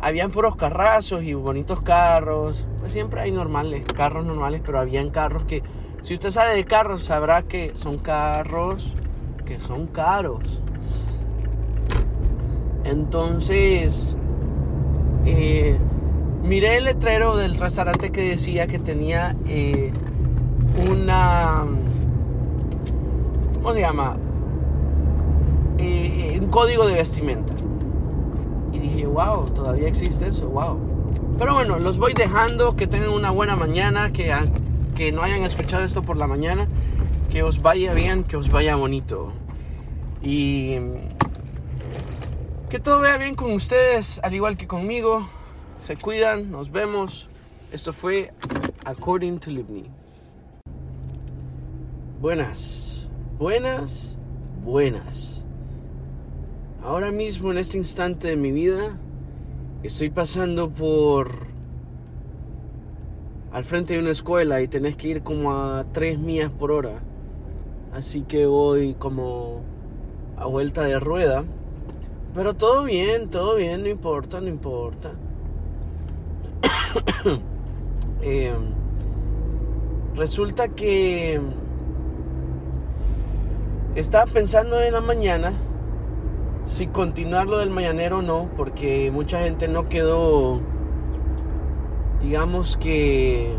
habían 0.00 0.30
puros 0.30 0.54
carrazos 0.56 1.24
y 1.24 1.34
bonitos 1.34 1.80
carros. 1.80 2.66
Pues 2.80 2.92
siempre 2.92 3.20
hay 3.20 3.32
normales, 3.32 3.84
carros 3.94 4.24
normales, 4.24 4.62
pero 4.64 4.78
habían 4.78 5.10
carros 5.10 5.44
que, 5.44 5.62
si 6.02 6.14
usted 6.14 6.30
sabe 6.30 6.54
de 6.54 6.64
carros, 6.64 7.04
sabrá 7.04 7.42
que 7.42 7.72
son 7.74 7.98
carros 7.98 8.94
que 9.48 9.58
son 9.58 9.86
caros. 9.86 10.62
Entonces, 12.84 14.14
eh, 15.24 15.78
miré 16.42 16.76
el 16.76 16.84
letrero 16.84 17.36
del 17.36 17.58
restaurante 17.58 18.10
que 18.10 18.28
decía 18.28 18.66
que 18.66 18.78
tenía 18.78 19.34
eh, 19.46 19.90
una... 20.78 21.64
¿Cómo 23.54 23.74
se 23.74 23.80
llama? 23.80 24.16
Eh, 25.78 26.38
un 26.40 26.48
código 26.48 26.86
de 26.86 26.94
vestimenta. 26.94 27.54
Y 28.72 28.78
dije, 28.78 29.06
wow, 29.06 29.46
todavía 29.50 29.88
existe 29.88 30.28
eso, 30.28 30.48
wow. 30.48 30.78
Pero 31.38 31.54
bueno, 31.54 31.78
los 31.78 31.98
voy 31.98 32.14
dejando, 32.14 32.76
que 32.76 32.86
tengan 32.86 33.10
una 33.10 33.30
buena 33.30 33.56
mañana, 33.56 34.12
que, 34.12 34.34
que 34.96 35.12
no 35.12 35.22
hayan 35.22 35.44
escuchado 35.44 35.84
esto 35.84 36.02
por 36.02 36.16
la 36.16 36.26
mañana, 36.26 36.66
que 37.30 37.42
os 37.42 37.62
vaya 37.62 37.92
bien, 37.94 38.24
que 38.24 38.36
os 38.36 38.50
vaya 38.50 38.76
bonito. 38.76 39.32
Y 40.22 40.78
que 42.68 42.78
todo 42.80 43.00
vaya 43.00 43.18
bien 43.18 43.34
con 43.34 43.52
ustedes, 43.52 44.20
al 44.22 44.34
igual 44.34 44.56
que 44.56 44.66
conmigo. 44.66 45.28
Se 45.82 45.96
cuidan, 45.96 46.50
nos 46.50 46.70
vemos. 46.70 47.28
Esto 47.70 47.92
fue 47.92 48.32
According 48.84 49.38
to 49.38 49.50
Livni. 49.50 49.97
Buenas, 52.20 53.08
buenas, 53.38 54.16
buenas. 54.64 55.44
Ahora 56.82 57.12
mismo, 57.12 57.52
en 57.52 57.58
este 57.58 57.78
instante 57.78 58.26
de 58.26 58.36
mi 58.36 58.50
vida, 58.50 58.98
estoy 59.84 60.10
pasando 60.10 60.68
por 60.68 61.30
al 63.52 63.62
frente 63.62 63.94
de 63.94 64.00
una 64.00 64.10
escuela 64.10 64.60
y 64.60 64.66
tenés 64.66 64.96
que 64.96 65.06
ir 65.06 65.22
como 65.22 65.52
a 65.52 65.86
3 65.92 66.18
millas 66.18 66.50
por 66.50 66.72
hora. 66.72 67.04
Así 67.94 68.22
que 68.22 68.46
voy 68.46 68.94
como 68.94 69.60
a 70.36 70.46
vuelta 70.46 70.82
de 70.82 70.98
rueda. 70.98 71.44
Pero 72.34 72.54
todo 72.54 72.82
bien, 72.82 73.30
todo 73.30 73.54
bien, 73.54 73.84
no 73.84 73.88
importa, 73.88 74.40
no 74.40 74.48
importa. 74.48 75.12
Eh, 78.20 78.52
resulta 80.16 80.66
que 80.70 81.40
estaba 83.94 84.30
pensando 84.30 84.80
en 84.80 84.92
la 84.92 85.00
mañana 85.00 85.52
si 86.64 86.86
continuar 86.86 87.46
lo 87.46 87.58
del 87.58 87.70
mañanero 87.70 88.18
o 88.18 88.22
no, 88.22 88.50
porque 88.56 89.10
mucha 89.10 89.40
gente 89.40 89.68
no 89.68 89.88
quedó, 89.88 90.60
digamos 92.20 92.76
que, 92.76 93.54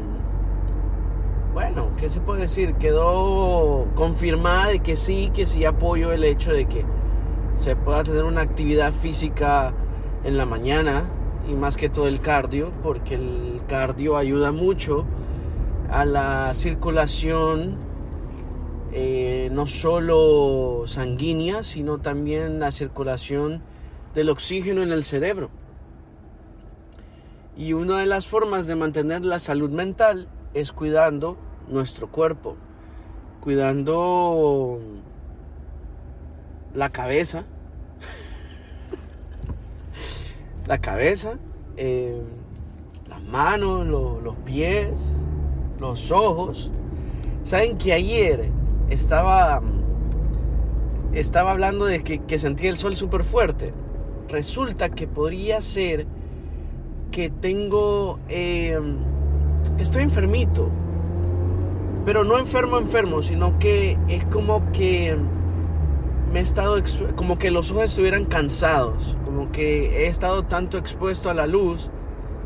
bueno, 1.53 1.89
¿qué 1.97 2.07
se 2.07 2.21
puede 2.21 2.41
decir? 2.41 2.75
Quedó 2.75 3.87
confirmada 3.95 4.67
de 4.67 4.79
que 4.81 4.95
sí, 4.95 5.31
que 5.33 5.47
sí 5.47 5.65
apoyo 5.65 6.11
el 6.11 6.23
hecho 6.23 6.53
de 6.53 6.65
que 6.67 6.85
se 7.55 7.75
pueda 7.75 8.03
tener 8.03 8.25
una 8.25 8.41
actividad 8.41 8.93
física 8.93 9.73
en 10.23 10.37
la 10.37 10.45
mañana 10.45 11.09
y 11.49 11.55
más 11.55 11.77
que 11.77 11.89
todo 11.89 12.07
el 12.07 12.21
cardio, 12.21 12.71
porque 12.83 13.15
el 13.15 13.61
cardio 13.67 14.17
ayuda 14.17 14.51
mucho 14.51 15.05
a 15.89 16.05
la 16.05 16.53
circulación 16.53 17.88
eh, 18.91 19.49
no 19.51 19.67
solo 19.67 20.83
sanguínea, 20.87 21.63
sino 21.63 21.99
también 21.99 22.59
la 22.59 22.71
circulación 22.71 23.61
del 24.15 24.29
oxígeno 24.29 24.81
en 24.81 24.91
el 24.91 25.03
cerebro. 25.03 25.51
Y 27.55 27.73
una 27.73 27.99
de 27.99 28.07
las 28.07 28.25
formas 28.25 28.65
de 28.65 28.75
mantener 28.75 29.23
la 29.23 29.37
salud 29.37 29.69
mental 29.69 30.27
es 30.53 30.71
cuidando 30.71 31.37
nuestro 31.67 32.07
cuerpo, 32.07 32.55
cuidando 33.41 34.79
la 36.73 36.89
cabeza, 36.89 37.45
la 40.67 40.79
cabeza, 40.79 41.37
eh, 41.77 42.21
las 43.07 43.21
manos, 43.23 43.85
los 43.85 44.35
pies, 44.45 45.15
los 45.79 46.09
ojos. 46.09 46.71
Saben 47.43 47.77
que 47.77 47.93
ayer 47.93 48.51
estaba, 48.89 49.61
estaba 51.13 51.51
hablando 51.51 51.85
de 51.85 52.03
que, 52.03 52.39
sentía 52.39 52.69
el 52.69 52.77
sol 52.77 52.95
súper 52.95 53.23
fuerte. 53.23 53.73
Resulta 54.27 54.89
que 54.89 55.07
podría 55.07 55.61
ser 55.61 56.05
que 57.11 57.29
tengo, 57.29 58.19
em, 58.29 58.97
estoy 59.79 60.03
enfermito, 60.03 60.69
pero 62.05 62.23
no 62.23 62.37
enfermo 62.37 62.77
enfermo, 62.77 63.21
sino 63.21 63.57
que 63.59 63.97
es 64.07 64.25
como 64.25 64.71
que 64.71 65.17
me 66.31 66.39
he 66.39 66.43
estado, 66.43 66.81
como 67.15 67.39
que 67.39 67.49
los 67.49 67.71
ojos 67.71 67.85
estuvieran 67.85 68.25
cansados, 68.25 69.17
como 69.25 69.51
que 69.51 70.05
he 70.05 70.07
estado 70.07 70.43
tanto 70.43 70.77
expuesto 70.77 71.29
a 71.29 71.33
la 71.33 71.47
luz 71.47 71.89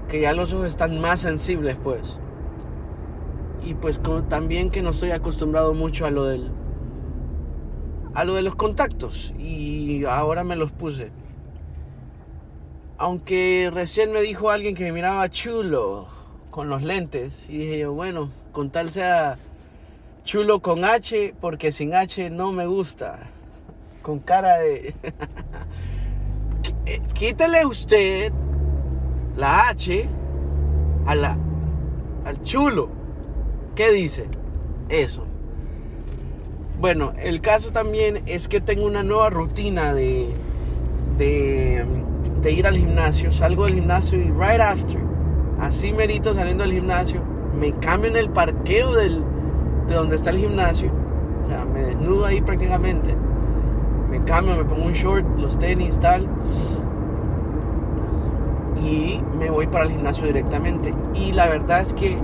que 0.07 0.21
ya 0.21 0.33
los 0.33 0.53
ojos 0.53 0.67
están 0.67 0.99
más 0.99 1.21
sensibles 1.21 1.77
pues 1.81 2.19
y 3.65 3.73
pues 3.75 3.99
también 4.29 4.69
que 4.69 4.81
no 4.81 4.89
estoy 4.89 5.11
acostumbrado 5.11 5.73
mucho 5.73 6.05
a 6.05 6.11
lo 6.11 6.25
del 6.25 6.51
a 8.13 8.25
lo 8.25 8.35
de 8.35 8.43
los 8.43 8.55
contactos 8.55 9.33
y 9.39 10.05
ahora 10.05 10.43
me 10.43 10.55
los 10.55 10.71
puse. 10.71 11.11
Aunque 12.97 13.71
recién 13.73 14.11
me 14.11 14.21
dijo 14.21 14.51
alguien 14.51 14.75
que 14.75 14.83
me 14.83 14.91
miraba 14.91 15.27
chulo 15.29 16.07
con 16.51 16.69
los 16.69 16.83
lentes 16.83 17.49
y 17.49 17.57
dije 17.57 17.79
yo 17.79 17.93
bueno 17.93 18.29
con 18.51 18.69
tal 18.69 18.89
sea 18.89 19.37
chulo 20.23 20.61
con 20.61 20.85
H 20.85 21.33
porque 21.41 21.71
sin 21.71 21.95
H 21.95 22.29
no 22.29 22.51
me 22.51 22.67
gusta 22.67 23.19
con 24.03 24.19
cara 24.19 24.59
de 24.59 24.93
quítele 27.15 27.65
usted 27.65 28.31
la 29.35 29.69
H 29.69 30.07
a 31.07 31.15
la, 31.15 31.37
al 32.25 32.41
chulo 32.43 33.02
¿Qué 33.75 33.91
dice? 33.91 34.27
Eso. 34.89 35.25
Bueno, 36.79 37.13
el 37.19 37.41
caso 37.41 37.71
también 37.71 38.21
es 38.27 38.47
que 38.47 38.61
tengo 38.61 38.85
una 38.85 39.01
nueva 39.01 39.31
rutina 39.31 39.95
de, 39.95 40.27
de, 41.17 42.51
ir 42.51 42.67
al 42.67 42.77
gimnasio. 42.77 43.31
Salgo 43.31 43.65
del 43.65 43.75
gimnasio 43.75 44.19
y 44.19 44.25
right 44.25 44.61
after, 44.61 44.99
así 45.59 45.91
merito 45.91 46.35
saliendo 46.35 46.63
del 46.63 46.73
gimnasio, 46.73 47.21
me 47.59 47.73
cambio 47.73 48.11
en 48.11 48.17
el 48.17 48.29
parqueo 48.29 48.93
del, 48.93 49.23
de 49.87 49.95
donde 49.95 50.17
está 50.17 50.29
el 50.29 50.37
gimnasio. 50.37 50.91
O 51.45 51.49
sea, 51.49 51.65
me 51.65 51.81
desnudo 51.81 52.25
ahí 52.25 52.41
prácticamente. 52.41 53.15
Me 54.11 54.23
cambio, 54.23 54.55
me 54.55 54.65
pongo 54.65 54.85
un 54.85 54.93
short, 54.93 55.25
los 55.39 55.57
tenis, 55.57 55.99
tal. 55.99 56.27
Y 58.85 59.19
me 59.39 59.49
voy 59.49 59.65
para 59.65 59.85
el 59.85 59.91
gimnasio 59.91 60.27
directamente. 60.27 60.93
Y 61.15 61.31
la 61.31 61.47
verdad 61.47 61.81
es 61.81 61.95
que 61.95 62.19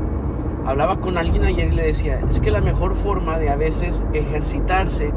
hablaba 0.65 0.99
con 1.01 1.17
alguien 1.17 1.45
ayer 1.45 1.71
y 1.71 1.75
le 1.75 1.83
decía, 1.83 2.19
es 2.29 2.39
que 2.39 2.51
la 2.51 2.61
mejor 2.61 2.95
forma 2.95 3.37
de 3.37 3.49
a 3.49 3.55
veces 3.55 4.05
ejercitarse 4.13 5.11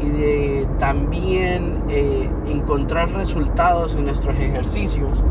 y 0.00 0.08
de 0.08 0.68
también 0.78 1.84
eh, 1.88 2.28
encontrar 2.46 3.10
resultados 3.12 3.94
en 3.94 4.04
nuestros 4.04 4.36
ejercicios 4.36 5.22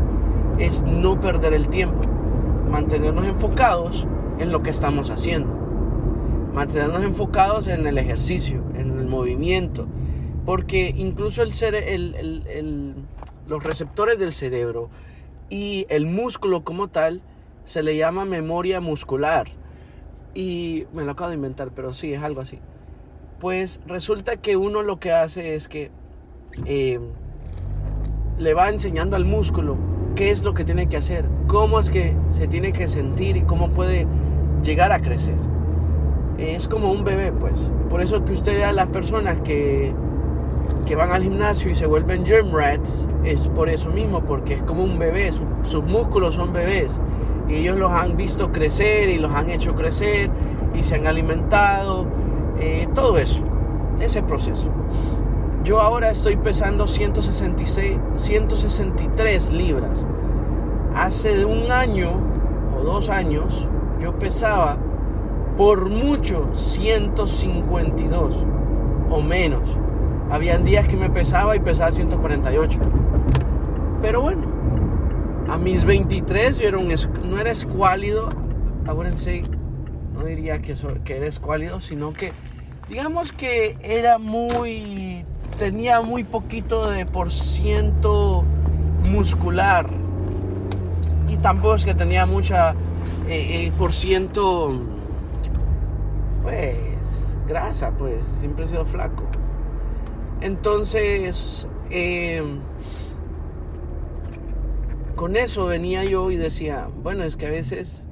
es 0.58 0.82
no 0.82 1.20
perder 1.20 1.54
el 1.54 1.68
tiempo, 1.68 2.00
mantenernos 2.70 3.26
enfocados 3.26 4.06
en 4.38 4.52
lo 4.52 4.62
que 4.62 4.70
estamos 4.70 5.10
haciendo. 5.10 5.54
Mantenernos 6.52 7.04
enfocados 7.04 7.68
en 7.68 7.86
el 7.86 7.98
ejercicio, 7.98 8.62
en 8.74 8.98
el 8.98 9.06
movimiento, 9.06 9.86
porque 10.46 10.94
incluso 10.96 11.42
el, 11.42 11.52
el, 12.16 12.94
los 13.46 13.62
receptores 13.62 14.18
del 14.18 14.32
cerebro 14.32 14.88
y 15.50 15.86
el 15.90 16.06
músculo 16.06 16.64
como 16.64 16.88
tal 16.88 17.20
se 17.66 17.82
le 17.82 17.96
llama 17.96 18.24
memoria 18.24 18.80
muscular. 18.80 19.48
Y 20.34 20.86
me 20.94 21.04
lo 21.04 21.12
acabo 21.12 21.28
de 21.28 21.36
inventar, 21.36 21.70
pero 21.74 21.92
sí, 21.92 22.14
es 22.14 22.22
algo 22.22 22.40
así. 22.40 22.58
Pues 23.38 23.80
resulta 23.86 24.38
que 24.38 24.56
uno 24.56 24.82
lo 24.82 24.98
que 24.98 25.12
hace 25.12 25.54
es 25.54 25.68
que 25.68 25.90
eh, 26.64 26.98
le 28.38 28.54
va 28.54 28.70
enseñando 28.70 29.16
al 29.16 29.26
músculo 29.26 29.76
qué 30.14 30.30
es 30.30 30.42
lo 30.42 30.54
que 30.54 30.64
tiene 30.64 30.88
que 30.88 30.96
hacer, 30.96 31.26
cómo 31.46 31.78
es 31.78 31.90
que 31.90 32.16
se 32.30 32.48
tiene 32.48 32.72
que 32.72 32.88
sentir 32.88 33.36
y 33.36 33.42
cómo 33.42 33.68
puede 33.70 34.06
llegar 34.62 34.92
a 34.92 35.00
crecer. 35.00 35.36
Es 36.38 36.68
como 36.68 36.90
un 36.90 37.04
bebé, 37.04 37.32
pues. 37.32 37.70
Por 37.90 38.00
eso 38.00 38.24
que 38.24 38.32
usted 38.32 38.56
vea 38.56 38.70
a 38.70 38.72
las 38.72 38.86
personas 38.88 39.38
que, 39.40 39.92
que 40.86 40.96
van 40.96 41.12
al 41.12 41.22
gimnasio 41.22 41.70
y 41.70 41.74
se 41.74 41.86
vuelven 41.86 42.24
gym 42.24 42.52
rats, 42.52 43.06
es 43.24 43.48
por 43.48 43.68
eso 43.68 43.90
mismo, 43.90 44.22
porque 44.22 44.54
es 44.54 44.62
como 44.62 44.84
un 44.84 44.98
bebé, 44.98 45.30
sus 45.32 45.82
músculos 45.84 46.34
son 46.34 46.52
bebés. 46.52 47.00
Y 47.48 47.54
ellos 47.56 47.76
los 47.76 47.92
han 47.92 48.16
visto 48.16 48.50
crecer 48.50 49.08
y 49.08 49.18
los 49.18 49.32
han 49.32 49.50
hecho 49.50 49.74
crecer 49.74 50.30
y 50.74 50.82
se 50.82 50.96
han 50.96 51.06
alimentado, 51.06 52.06
eh, 52.58 52.88
todo 52.94 53.18
eso, 53.18 53.42
ese 54.00 54.22
proceso. 54.22 54.70
Yo 55.64 55.80
ahora 55.80 56.10
estoy 56.10 56.36
pesando 56.36 56.86
166, 56.86 57.98
163 58.12 59.50
libras. 59.52 60.06
Hace 60.94 61.44
un 61.44 61.72
año 61.72 62.20
o 62.78 62.84
dos 62.84 63.08
años 63.10 63.68
yo 64.00 64.18
pesaba 64.18 64.76
por 65.56 65.88
mucho 65.88 66.48
152 66.54 68.44
o 69.10 69.20
menos. 69.20 69.62
Habían 70.30 70.64
días 70.64 70.86
que 70.86 70.96
me 70.96 71.10
pesaba 71.10 71.56
y 71.56 71.60
pesaba 71.60 71.90
148. 71.92 72.78
Pero 74.02 74.22
bueno, 74.22 74.42
a 75.48 75.56
mis 75.56 75.84
23 75.84 76.58
yo 76.58 76.68
era 76.68 76.78
un, 76.78 76.92
no 77.24 77.38
era 77.38 77.50
escuálido. 77.50 78.28
Acuérdense, 78.86 79.42
no 80.14 80.24
diría 80.24 80.60
que, 80.60 80.74
que 81.04 81.16
era 81.16 81.26
escuálido, 81.26 81.80
sino 81.80 82.12
que 82.12 82.32
digamos 82.88 83.32
que 83.32 83.76
era 83.82 84.18
muy 84.18 85.24
tenía 85.58 86.02
muy 86.02 86.22
poquito 86.22 86.90
de 86.90 87.06
por 87.06 87.32
ciento 87.32 88.44
muscular 89.04 89.86
y 91.28 91.36
tampoco 91.36 91.74
es 91.76 91.84
que 91.84 91.94
tenía 91.94 92.26
mucha 92.26 92.72
eh, 93.28 93.66
eh, 93.66 93.72
por 93.76 93.92
ciento 93.92 94.72
pues 96.42 97.36
grasa 97.48 97.90
pues 97.92 98.24
siempre 98.38 98.64
he 98.64 98.68
sido 98.68 98.84
flaco 98.84 99.24
entonces 100.40 101.66
eh, 101.90 102.42
con 105.16 105.36
eso 105.36 105.66
venía 105.66 106.04
yo 106.04 106.30
y 106.30 106.36
decía 106.36 106.88
bueno 107.02 107.24
es 107.24 107.36
que 107.36 107.46
a 107.46 107.50
veces 107.50 108.06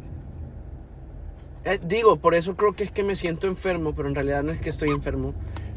digo 1.86 2.16
por 2.16 2.34
eso 2.34 2.56
creo 2.56 2.74
que 2.74 2.82
es 2.82 2.90
que 2.90 3.04
me 3.04 3.14
siento 3.14 3.46
enfermo 3.46 3.94
pero 3.94 4.08
en 4.08 4.16
realidad 4.16 4.42
no 4.42 4.50
es 4.50 4.58
que 4.58 4.70
estoy 4.70 4.90
enfermo 4.90 5.32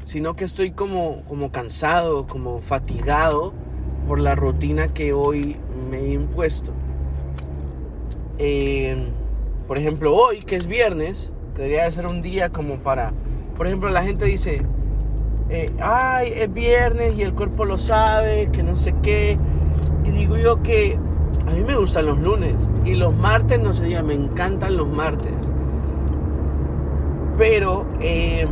sino 0.07 0.37
que 0.37 0.45
estoy 0.45 0.71
como, 0.71 1.23
como 1.27 1.51
cansado, 1.51 2.27
como 2.27 2.61
fatigado 2.61 3.51
por 4.07 4.21
la 4.21 4.35
rutina 4.35 4.93
que 4.93 5.11
hoy 5.11 5.57
me 5.91 5.97
he 5.97 6.13
impuesto. 6.13 6.71
Eh, 8.37 8.95
por 9.67 9.77
ejemplo, 9.77 10.15
hoy 10.15 10.43
que 10.43 10.55
es 10.55 10.65
viernes, 10.65 11.33
debería 11.55 11.91
ser 11.91 12.07
un 12.07 12.21
día 12.21 12.47
como 12.53 12.77
para, 12.77 13.11
por 13.57 13.67
ejemplo, 13.67 13.89
la 13.89 14.01
gente 14.01 14.23
dice, 14.23 14.61
eh, 15.49 15.73
ay, 15.81 16.31
es 16.33 16.53
viernes 16.53 17.17
y 17.17 17.23
el 17.23 17.33
cuerpo 17.33 17.65
lo 17.65 17.77
sabe, 17.77 18.47
que 18.53 18.63
no 18.63 18.77
sé 18.77 18.95
qué. 19.03 19.37
Y 20.05 20.11
digo 20.11 20.37
yo 20.37 20.63
que 20.63 20.97
a 21.45 21.51
mí 21.51 21.61
me 21.61 21.75
gustan 21.75 22.05
los 22.05 22.19
lunes 22.19 22.55
y 22.85 22.95
los 22.95 23.15
martes, 23.15 23.59
no 23.59 23.73
sé, 23.73 24.01
me 24.03 24.13
encantan 24.13 24.77
los 24.77 24.87
martes. 24.87 25.49
Pero 27.37 27.85
eh, 27.99 28.47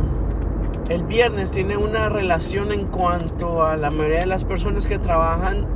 el 0.88 1.02
viernes 1.04 1.50
tiene 1.50 1.76
una 1.76 2.08
relación 2.08 2.72
en 2.72 2.86
cuanto 2.86 3.64
a 3.64 3.76
la 3.76 3.90
mayoría 3.90 4.20
de 4.20 4.26
las 4.26 4.44
personas 4.44 4.86
que 4.86 4.98
trabajan 4.98 5.66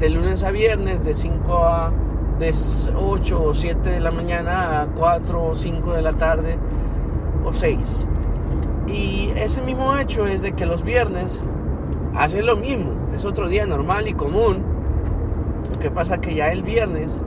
de 0.00 0.10
lunes 0.10 0.42
a 0.42 0.50
viernes, 0.50 1.04
de 1.04 1.14
5 1.14 1.54
a 1.58 1.92
de 2.40 2.54
8 2.96 3.44
o 3.44 3.54
7 3.54 3.90
de 3.90 4.00
la 4.00 4.10
mañana 4.10 4.80
a 4.80 4.86
4 4.86 5.44
o 5.44 5.54
5 5.54 5.92
de 5.92 6.02
la 6.02 6.14
tarde 6.14 6.58
o 7.44 7.52
6. 7.52 8.08
Y 8.88 9.30
ese 9.36 9.60
mismo 9.62 9.96
hecho 9.98 10.26
es 10.26 10.42
de 10.42 10.52
que 10.52 10.64
los 10.64 10.82
viernes 10.82 11.42
hacen 12.14 12.46
lo 12.46 12.56
mismo, 12.56 12.92
es 13.14 13.24
otro 13.24 13.46
día 13.46 13.66
normal 13.66 14.08
y 14.08 14.14
común. 14.14 14.64
Que 15.80 15.90
pasa 15.90 16.20
que 16.20 16.34
ya 16.34 16.52
el 16.52 16.62
viernes 16.62 17.22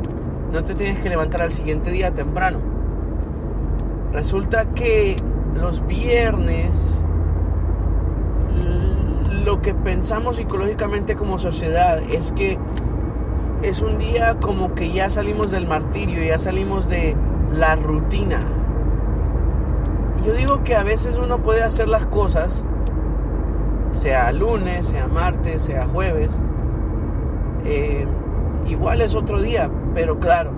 no 0.51 0.63
te 0.63 0.75
tienes 0.75 0.99
que 0.99 1.09
levantar 1.09 1.41
al 1.41 1.51
siguiente 1.51 1.91
día 1.91 2.13
temprano. 2.13 2.59
Resulta 4.11 4.65
que 4.65 5.15
los 5.55 5.85
viernes 5.87 7.03
lo 9.43 9.61
que 9.61 9.73
pensamos 9.73 10.37
psicológicamente 10.37 11.15
como 11.15 11.37
sociedad 11.37 11.99
es 12.09 12.31
que 12.31 12.57
es 13.61 13.81
un 13.81 13.97
día 13.97 14.37
como 14.41 14.73
que 14.73 14.91
ya 14.91 15.09
salimos 15.09 15.51
del 15.51 15.67
martirio, 15.67 16.23
ya 16.23 16.37
salimos 16.37 16.87
de 16.87 17.15
la 17.51 17.75
rutina. 17.75 18.39
Yo 20.25 20.33
digo 20.33 20.63
que 20.63 20.75
a 20.75 20.83
veces 20.83 21.17
uno 21.17 21.39
puede 21.39 21.63
hacer 21.63 21.87
las 21.87 22.05
cosas, 22.05 22.63
sea 23.91 24.31
lunes, 24.31 24.87
sea 24.87 25.07
martes, 25.07 25.63
sea 25.63 25.87
jueves, 25.87 26.39
eh, 27.65 28.07
igual 28.67 29.01
es 29.01 29.15
otro 29.15 29.41
día, 29.41 29.69
pero 29.93 30.19
claro, 30.19 30.53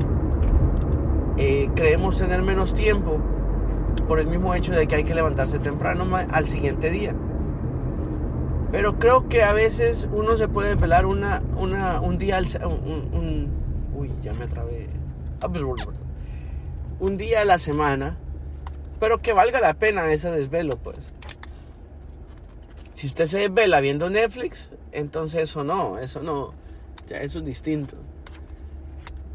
eh, 1.37 1.69
creemos 1.75 2.17
tener 2.17 2.41
menos 2.41 2.73
tiempo 2.73 3.19
por 4.07 4.19
el 4.19 4.27
mismo 4.27 4.53
hecho 4.53 4.73
de 4.73 4.87
que 4.87 4.95
hay 4.95 5.03
que 5.03 5.15
levantarse 5.15 5.59
temprano 5.59 6.05
al 6.31 6.47
siguiente 6.47 6.89
día. 6.89 7.13
Pero 8.71 8.99
creo 8.99 9.29
que 9.29 9.43
a 9.43 9.53
veces 9.53 10.09
uno 10.11 10.37
se 10.37 10.47
puede 10.47 10.75
pelar 10.75 11.05
una, 11.05 11.41
un 11.57 12.17
día 12.17 12.37
al, 12.37 12.45
un, 12.65 13.49
uy, 13.95 14.11
ya 14.21 14.33
me 14.33 14.47
trabé. 14.47 14.89
Ah, 15.41 15.49
un 16.99 17.17
día 17.17 17.41
a 17.41 17.45
la 17.45 17.57
semana, 17.57 18.17
pero 18.99 19.21
que 19.21 19.33
valga 19.33 19.59
la 19.59 19.73
pena 19.75 20.11
ese 20.11 20.31
desvelo, 20.31 20.77
pues. 20.77 21.11
Si 22.93 23.07
usted 23.07 23.25
se 23.25 23.39
desvela 23.39 23.81
viendo 23.81 24.09
Netflix, 24.09 24.71
entonces 24.91 25.43
eso 25.43 25.63
no, 25.63 25.97
eso 25.97 26.21
no, 26.23 26.53
ya 27.07 27.17
eso 27.17 27.39
es 27.39 27.45
distinto. 27.45 27.95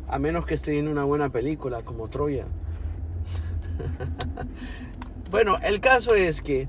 A 0.09 0.19
menos 0.19 0.45
que 0.45 0.55
esté 0.55 0.73
viendo 0.73 0.91
una 0.91 1.05
buena 1.05 1.29
película 1.29 1.83
como 1.83 2.09
Troya. 2.09 2.47
bueno, 5.31 5.57
el 5.63 5.81
caso 5.81 6.15
es 6.15 6.43
que 6.43 6.69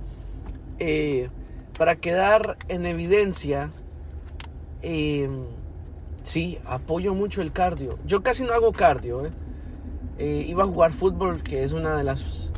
eh, 0.79 1.29
para 1.77 1.95
quedar 1.95 2.57
en 2.67 2.85
evidencia, 2.85 3.71
eh, 4.81 5.29
sí, 6.21 6.59
apoyo 6.65 7.13
mucho 7.13 7.41
el 7.41 7.51
cardio. 7.51 7.97
Yo 8.05 8.21
casi 8.21 8.43
no 8.43 8.53
hago 8.53 8.71
cardio. 8.71 9.31
Eh, 10.17 10.45
iba 10.47 10.63
a 10.63 10.67
jugar 10.67 10.93
fútbol, 10.93 11.41
que 11.41 11.63
es 11.63 11.73
una 11.73 11.95
de 11.95 12.03
las 12.03 12.51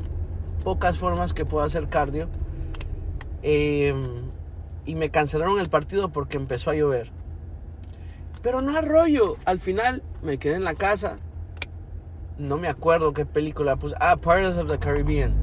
pocas 0.64 0.98
formas 0.98 1.34
que 1.34 1.46
puedo 1.46 1.64
hacer 1.64 1.88
cardio. 1.88 2.28
y 3.42 4.96
me 4.96 5.10
cancelaron 5.12 5.60
el 5.60 5.70
partido 5.70 6.12
porque 6.12 6.36
empezó 6.38 6.72
a 6.72 6.76
llover. 6.76 7.12
Pero 8.44 8.62
no 8.62 8.78
arroyo. 8.78 9.38
Al 9.46 9.60
final 9.60 10.04
me 10.22 10.38
quedé 10.38 10.56
en 10.56 10.66
la 10.66 10.76
casa. 10.76 11.16
No 12.38 12.58
me 12.58 12.68
acuerdo 12.68 13.14
qué 13.14 13.26
película 13.26 13.78
puse. 13.78 13.96
Ah, 14.00 14.18
Pirates 14.18 14.58
of 14.58 14.70
the 14.70 14.78
Caribbean. 14.78 15.34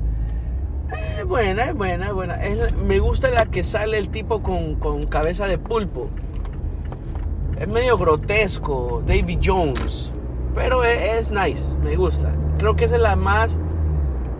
Es 1.18 1.24
buena, 1.24 1.64
es 1.64 1.74
buena, 1.74 2.06
es 2.06 2.12
buena. 2.12 2.38
me 2.84 2.98
gusta 2.98 3.30
la 3.30 3.46
que 3.46 3.62
sale 3.62 3.96
el 3.96 4.10
tipo 4.10 4.42
con, 4.42 5.02
cabeza 5.04 5.46
de 5.46 5.56
pulpo. 5.56 6.10
Es 7.58 7.68
medio 7.68 7.96
grotesco, 7.96 9.02
David 9.06 9.38
Jones. 9.42 10.10
Pero 10.54 10.84
es, 10.84 11.30
nice, 11.30 11.78
me 11.78 11.96
gusta. 11.96 12.32
Creo 12.58 12.76
que 12.76 12.84
es 12.84 12.92
la 12.92 13.16
más. 13.16 13.56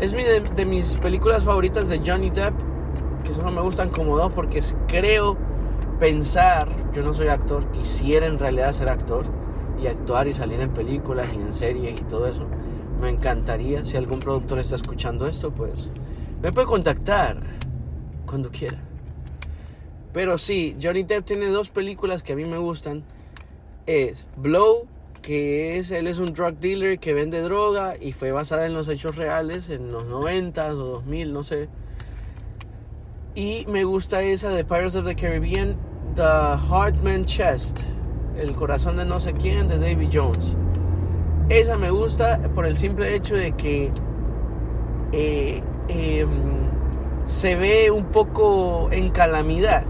Es 0.01 0.13
mi, 0.13 0.23
de, 0.23 0.67
mis 0.67 0.97
películas 0.97 1.45
favoritas 1.45 1.89
de 1.89 2.03
Johnny 2.05 2.31
Depp. 2.31 2.55
Que 3.25 3.33
solo 3.33 3.51
me 3.53 3.61
gustan 3.63 3.89
como 3.89 4.19
dos 4.19 4.33
porque 4.33 4.63
creo 4.87 5.37
pensar. 6.01 6.69
Yo 6.93 7.03
no 7.03 7.15
soy 7.15 7.29
actor, 7.29 7.71
quisiera 7.71 8.27
en 8.27 8.39
realidad 8.39 8.73
ser 8.73 8.89
actor. 8.89 9.25
Y 9.81 9.87
actuar 9.87 10.27
y 10.27 10.33
salir 10.33 10.61
en 10.61 10.75
películas 10.75 11.29
y 11.33 11.37
en 11.37 11.55
series 11.55 12.01
y 12.01 12.05
todo 12.05 12.27
eso. 12.27 12.47
Me 13.01 13.09
encantaría. 13.09 13.85
Si 13.85 13.97
algún 13.97 14.19
productor 14.19 14.59
está 14.59 14.77
escuchando 14.77 15.27
esto, 15.27 15.53
pues 15.53 15.91
me 16.43 16.53
puede 16.53 16.67
contactar 16.67 17.41
cuando 18.27 18.51
quiera. 18.51 18.79
Pero 20.13 20.37
sí, 20.37 20.77
Johnny 20.83 21.05
Depp 21.05 21.25
tiene 21.25 21.47
dos 21.47 21.71
películas 21.71 22.23
que 22.23 22.33
a 22.33 22.37
mí 22.37 22.45
me 22.45 22.59
gustan. 22.59 23.05
Es 23.87 24.27
Blow 24.37 24.89
que 25.21 25.79
es, 25.79 25.91
él 25.91 26.07
es 26.07 26.19
un 26.19 26.33
drug 26.33 26.59
dealer 26.59 26.99
que 26.99 27.13
vende 27.13 27.41
droga 27.41 27.97
y 28.01 28.13
fue 28.13 28.33
basada 28.33 28.67
en 28.67 28.75
los 28.75 28.89
hechos 28.89 29.17
reales 29.17 29.69
en 29.69 29.93
los 29.93 30.07
90 30.07 30.73
o 30.73 30.75
2000, 30.75 31.33
no 31.33 31.43
sé. 31.43 31.69
Y 33.35 33.65
me 33.69 33.85
gusta 33.85 34.23
esa 34.23 34.51
de 34.51 34.65
Pirates 34.65 34.97
of 34.97 35.07
the 35.07 35.15
Caribbean, 35.15 35.77
The 36.15 36.57
Heartman 36.69 37.25
Chest, 37.25 37.81
el 38.37 38.55
corazón 38.55 38.97
de 38.97 39.05
no 39.05 39.21
sé 39.21 39.33
quién, 39.33 39.69
de 39.69 39.79
David 39.79 40.09
Jones. 40.13 40.57
Esa 41.49 41.77
me 41.77 41.91
gusta 41.91 42.41
por 42.55 42.67
el 42.67 42.77
simple 42.77 43.15
hecho 43.15 43.35
de 43.35 43.53
que 43.53 43.93
eh, 45.13 45.63
em, 45.89 46.29
se 47.25 47.57
ve 47.57 47.91
un 47.91 48.07
poco 48.07 48.89
en 48.93 49.11
calamidad. 49.11 49.85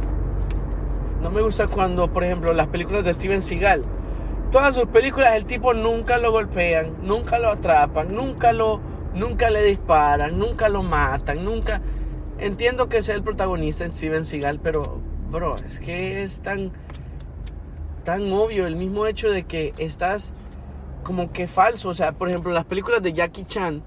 No 1.23 1.31
me 1.31 1.43
gusta 1.43 1.67
cuando, 1.67 2.13
por 2.13 2.25
ejemplo, 2.25 2.53
las 2.53 2.69
películas 2.69 3.05
de 3.05 3.13
Steven 3.13 3.43
Seagal 3.43 3.85
todas 4.51 4.75
sus 4.75 4.87
películas 4.87 5.35
el 5.35 5.45
tipo 5.45 5.75
nunca 5.75 6.19
lo 6.19 6.33
golpean, 6.33 6.97
nunca 7.03 7.39
lo 7.39 7.51
atrapan, 7.51 8.15
nunca 8.15 8.53
lo 8.53 8.81
nunca 9.15 9.51
le 9.51 9.65
disparan, 9.65 10.39
nunca 10.39 10.69
lo 10.69 10.83
matan, 10.83 11.45
nunca 11.45 11.81
entiendo 12.39 12.89
que 12.89 13.03
sea 13.03 13.15
el 13.15 13.23
protagonista 13.23 13.85
en 13.85 13.93
Steven 13.93 14.25
Seagal, 14.25 14.61
pero 14.61 15.01
bro, 15.31 15.57
es 15.57 15.81
que 15.81 16.23
es 16.23 16.41
tan 16.41 16.73
tan 18.05 18.33
obvio 18.33 18.67
el 18.67 18.77
mismo 18.77 19.07
hecho 19.07 19.31
de 19.31 19.45
que 19.45 19.73
estás 19.79 20.33
como 21.03 21.33
que 21.33 21.47
falso, 21.47 21.89
o 21.91 21.95
sea, 21.95 22.13
por 22.13 22.29
ejemplo, 22.29 22.53
las 22.53 22.65
películas 22.65 23.03
de 23.03 23.13
Jackie 23.13 23.45
Chan 23.45 23.83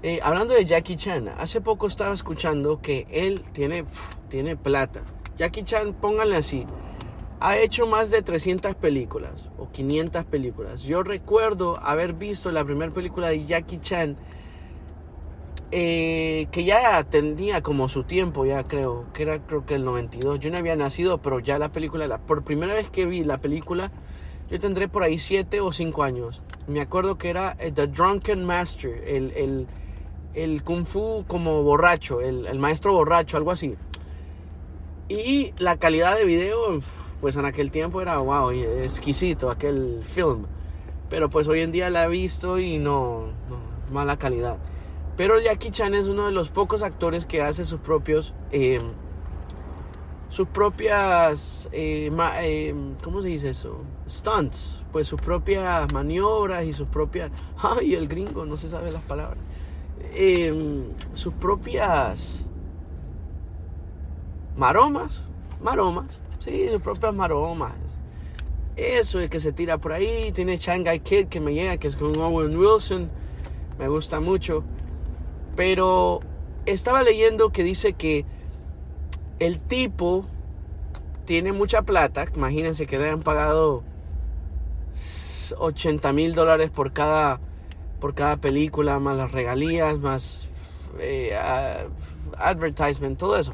eh, 0.00 0.20
hablando 0.22 0.54
de 0.54 0.64
Jackie 0.64 0.94
Chan, 0.94 1.28
hace 1.38 1.60
poco 1.60 1.88
estaba 1.88 2.14
escuchando 2.14 2.80
que 2.80 3.08
él 3.10 3.42
tiene, 3.52 3.84
tiene 4.28 4.56
plata. 4.56 5.02
Jackie 5.36 5.64
Chan, 5.64 5.92
pónganle 5.92 6.36
así, 6.36 6.66
ha 7.40 7.58
hecho 7.58 7.84
más 7.88 8.10
de 8.10 8.22
300 8.22 8.76
películas 8.76 9.50
o 9.58 9.68
500 9.70 10.24
películas. 10.24 10.82
Yo 10.82 11.02
recuerdo 11.02 11.80
haber 11.82 12.12
visto 12.12 12.52
la 12.52 12.64
primera 12.64 12.92
película 12.92 13.28
de 13.28 13.44
Jackie 13.44 13.80
Chan 13.80 14.16
eh, 15.70 16.46
que 16.50 16.64
ya 16.64 17.04
tenía 17.04 17.62
como 17.62 17.88
su 17.88 18.04
tiempo, 18.04 18.46
ya 18.46 18.64
creo, 18.64 19.06
que 19.12 19.22
era 19.22 19.38
creo 19.40 19.66
que 19.66 19.74
el 19.74 19.84
92. 19.84 20.40
Yo 20.40 20.50
no 20.50 20.58
había 20.58 20.76
nacido, 20.76 21.18
pero 21.18 21.40
ya 21.40 21.58
la 21.58 21.70
película, 21.70 22.06
la, 22.06 22.18
por 22.18 22.42
primera 22.42 22.74
vez 22.74 22.88
que 22.88 23.06
vi 23.06 23.24
la 23.24 23.38
película, 23.38 23.90
yo 24.50 24.58
tendré 24.58 24.88
por 24.88 25.02
ahí 25.02 25.18
7 25.18 25.60
o 25.60 25.72
5 25.72 26.02
años. 26.02 26.42
Me 26.66 26.80
acuerdo 26.80 27.18
que 27.18 27.30
era 27.30 27.56
eh, 27.58 27.70
The 27.72 27.86
Drunken 27.88 28.44
Master, 28.44 29.04
el, 29.06 29.32
el, 29.36 29.66
el 30.34 30.62
kung 30.62 30.86
fu 30.86 31.24
como 31.26 31.62
borracho, 31.62 32.20
el, 32.20 32.46
el 32.46 32.58
maestro 32.58 32.94
borracho, 32.94 33.36
algo 33.36 33.50
así. 33.50 33.76
Y 35.08 35.52
la 35.58 35.76
calidad 35.76 36.16
de 36.16 36.24
video 36.24 36.78
pues 37.20 37.36
en 37.36 37.44
aquel 37.44 37.70
tiempo 37.70 38.00
era 38.00 38.16
wow, 38.18 38.50
exquisito 38.50 39.50
aquel 39.50 40.02
film. 40.02 40.46
Pero 41.10 41.30
pues 41.30 41.48
hoy 41.48 41.60
en 41.60 41.72
día 41.72 41.90
la 41.90 42.04
he 42.04 42.08
visto 42.08 42.58
y 42.58 42.78
no, 42.78 43.26
mala 43.90 44.18
calidad. 44.18 44.58
Pero 45.18 45.40
Jackie 45.40 45.72
Chan 45.72 45.94
es 45.94 46.06
uno 46.06 46.26
de 46.26 46.32
los 46.32 46.48
pocos 46.48 46.82
actores 46.82 47.26
que 47.26 47.42
hace 47.42 47.64
sus 47.64 47.80
propios, 47.80 48.32
em, 48.52 48.92
sus 50.28 50.46
propias, 50.46 51.68
eh, 51.72 52.12
em, 52.40 52.94
¿cómo 53.02 53.20
se 53.20 53.26
dice 53.26 53.50
eso? 53.50 53.80
Stunts, 54.08 54.80
pues 54.92 55.08
sus 55.08 55.20
propias 55.20 55.92
maniobras 55.92 56.64
y 56.64 56.72
sus 56.72 56.86
propias, 56.86 57.32
ay, 57.58 57.96
el 57.96 58.06
gringo, 58.06 58.46
no 58.46 58.56
se 58.56 58.68
sabe 58.68 58.92
las 58.92 59.02
palabras, 59.02 59.38
em, 60.14 60.84
sus 61.14 61.34
propias 61.34 62.48
maromas, 64.56 65.28
maromas, 65.60 66.20
Sí, 66.38 66.68
sus 66.70 66.80
propias 66.80 67.12
maromas. 67.12 67.74
Eso 68.76 69.18
es 69.18 69.28
que 69.28 69.40
se 69.40 69.52
tira 69.52 69.78
por 69.78 69.92
ahí. 69.92 70.30
Tiene 70.30 70.56
Shanghai 70.56 71.00
Kid 71.00 71.26
que 71.26 71.40
me 71.40 71.52
llega, 71.52 71.78
que 71.78 71.88
es 71.88 71.96
con 71.96 72.16
Owen 72.16 72.56
Wilson. 72.56 73.10
Me 73.76 73.88
gusta 73.88 74.20
mucho. 74.20 74.62
Pero 75.58 76.20
estaba 76.66 77.02
leyendo 77.02 77.50
que 77.50 77.64
dice 77.64 77.94
que 77.94 78.24
el 79.40 79.58
tipo 79.58 80.24
tiene 81.24 81.52
mucha 81.52 81.82
plata. 81.82 82.26
Imagínense 82.32 82.86
que 82.86 82.96
le 82.96 83.10
han 83.10 83.22
pagado 83.22 83.82
80 85.58 86.12
mil 86.12 86.36
dólares 86.36 86.70
por 86.70 86.92
cada, 86.92 87.40
por 87.98 88.14
cada 88.14 88.36
película, 88.36 89.00
más 89.00 89.16
las 89.16 89.32
regalías, 89.32 89.98
más 89.98 90.46
eh, 91.00 91.36
advertisement, 92.38 93.18
todo 93.18 93.36
eso 93.36 93.52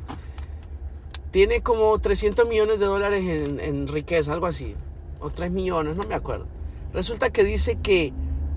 tiene 1.30 1.62
como 1.62 1.98
300 1.98 2.48
millones 2.48 2.78
de 2.78 2.86
dólares 2.86 3.24
en, 3.60 3.88
riqueza, 3.88 4.32
algo 4.32 4.46
así. 4.46 4.76
O 5.18 5.30
3 5.30 5.50
millones, 5.50 5.96
no 5.96 6.04
me 6.04 6.14
acuerdo. 6.14 6.46
Resulta 6.92 7.30
que 7.30 7.42
dice 7.42 7.76
que 7.82 8.12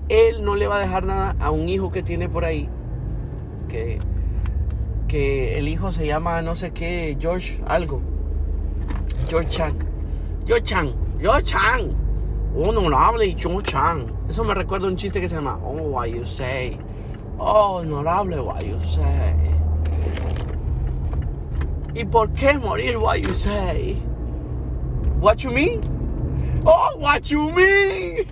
él 0.08 0.44
no 0.44 0.54
le 0.54 0.68
va 0.68 0.76
a 0.76 0.78
dejar 0.78 1.04
nada 1.04 1.34
a 1.40 1.50
un 1.50 1.68
hijo 1.68 1.90
que 1.90 2.04
tiene 2.04 2.28
por 2.28 2.44
ahí. 2.44 2.68
Que, 3.68 3.98
que 5.06 5.58
el 5.58 5.68
hijo 5.68 5.90
se 5.90 6.06
llama 6.06 6.42
no 6.42 6.54
sé 6.54 6.70
qué, 6.70 7.16
George 7.20 7.58
algo. 7.66 8.00
George 9.28 9.50
Chang. 9.50 9.74
George 10.46 10.64
Chang. 10.64 10.92
George 11.20 11.44
Chang. 11.44 11.94
Honorable 12.56 13.34
George 13.34 13.70
Chang. 13.70 14.10
Eso 14.28 14.44
me 14.44 14.54
recuerda 14.54 14.86
un 14.86 14.96
chiste 14.96 15.20
que 15.20 15.28
se 15.28 15.36
llama 15.36 15.58
Oh, 15.62 15.90
why 15.90 16.06
you 16.06 16.24
say. 16.24 16.78
Oh, 17.38 17.78
honorable, 17.78 18.42
why 18.42 18.60
you 18.60 18.80
say. 18.82 19.34
¿Y 21.94 22.04
por 22.04 22.28
qué 22.32 22.58
morir? 22.58 22.98
What 22.98 23.16
you 23.20 23.32
say? 23.32 23.96
What 25.20 25.42
you 25.42 25.50
mean? 25.50 25.80
Oh, 26.64 26.96
what 26.98 27.30
you 27.30 27.50
mean? 27.52 28.26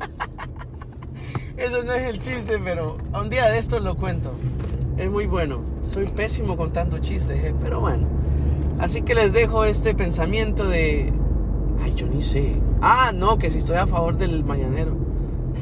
Eso 1.56 1.82
no 1.82 1.92
es 1.92 2.02
el 2.02 2.18
chiste, 2.20 2.58
pero 2.58 2.96
un 3.12 3.28
día 3.28 3.50
de 3.50 3.58
esto 3.58 3.78
lo 3.80 3.94
cuento. 3.94 4.32
Es 5.00 5.10
muy 5.10 5.24
bueno. 5.24 5.62
Soy 5.88 6.04
pésimo 6.04 6.58
contando 6.58 6.98
chistes, 6.98 7.42
eh, 7.42 7.54
pero 7.58 7.80
bueno. 7.80 8.06
Así 8.78 9.00
que 9.00 9.14
les 9.14 9.32
dejo 9.32 9.64
este 9.64 9.94
pensamiento 9.94 10.68
de... 10.68 11.10
Ay, 11.82 11.94
yo 11.96 12.06
ni 12.06 12.20
sé. 12.20 12.52
Ah, 12.82 13.10
no, 13.14 13.38
que 13.38 13.50
si 13.50 13.58
estoy 13.58 13.78
a 13.78 13.86
favor 13.86 14.18
del 14.18 14.44
mañanero. 14.44 14.94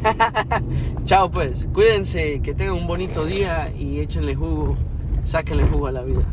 Chao 1.04 1.30
pues, 1.30 1.68
cuídense, 1.72 2.40
que 2.40 2.52
tengan 2.52 2.74
un 2.74 2.88
bonito 2.88 3.24
día 3.24 3.72
y 3.78 4.00
échenle 4.00 4.34
jugo, 4.34 4.76
sáquenle 5.22 5.64
jugo 5.66 5.86
a 5.86 5.92
la 5.92 6.02
vida. 6.02 6.26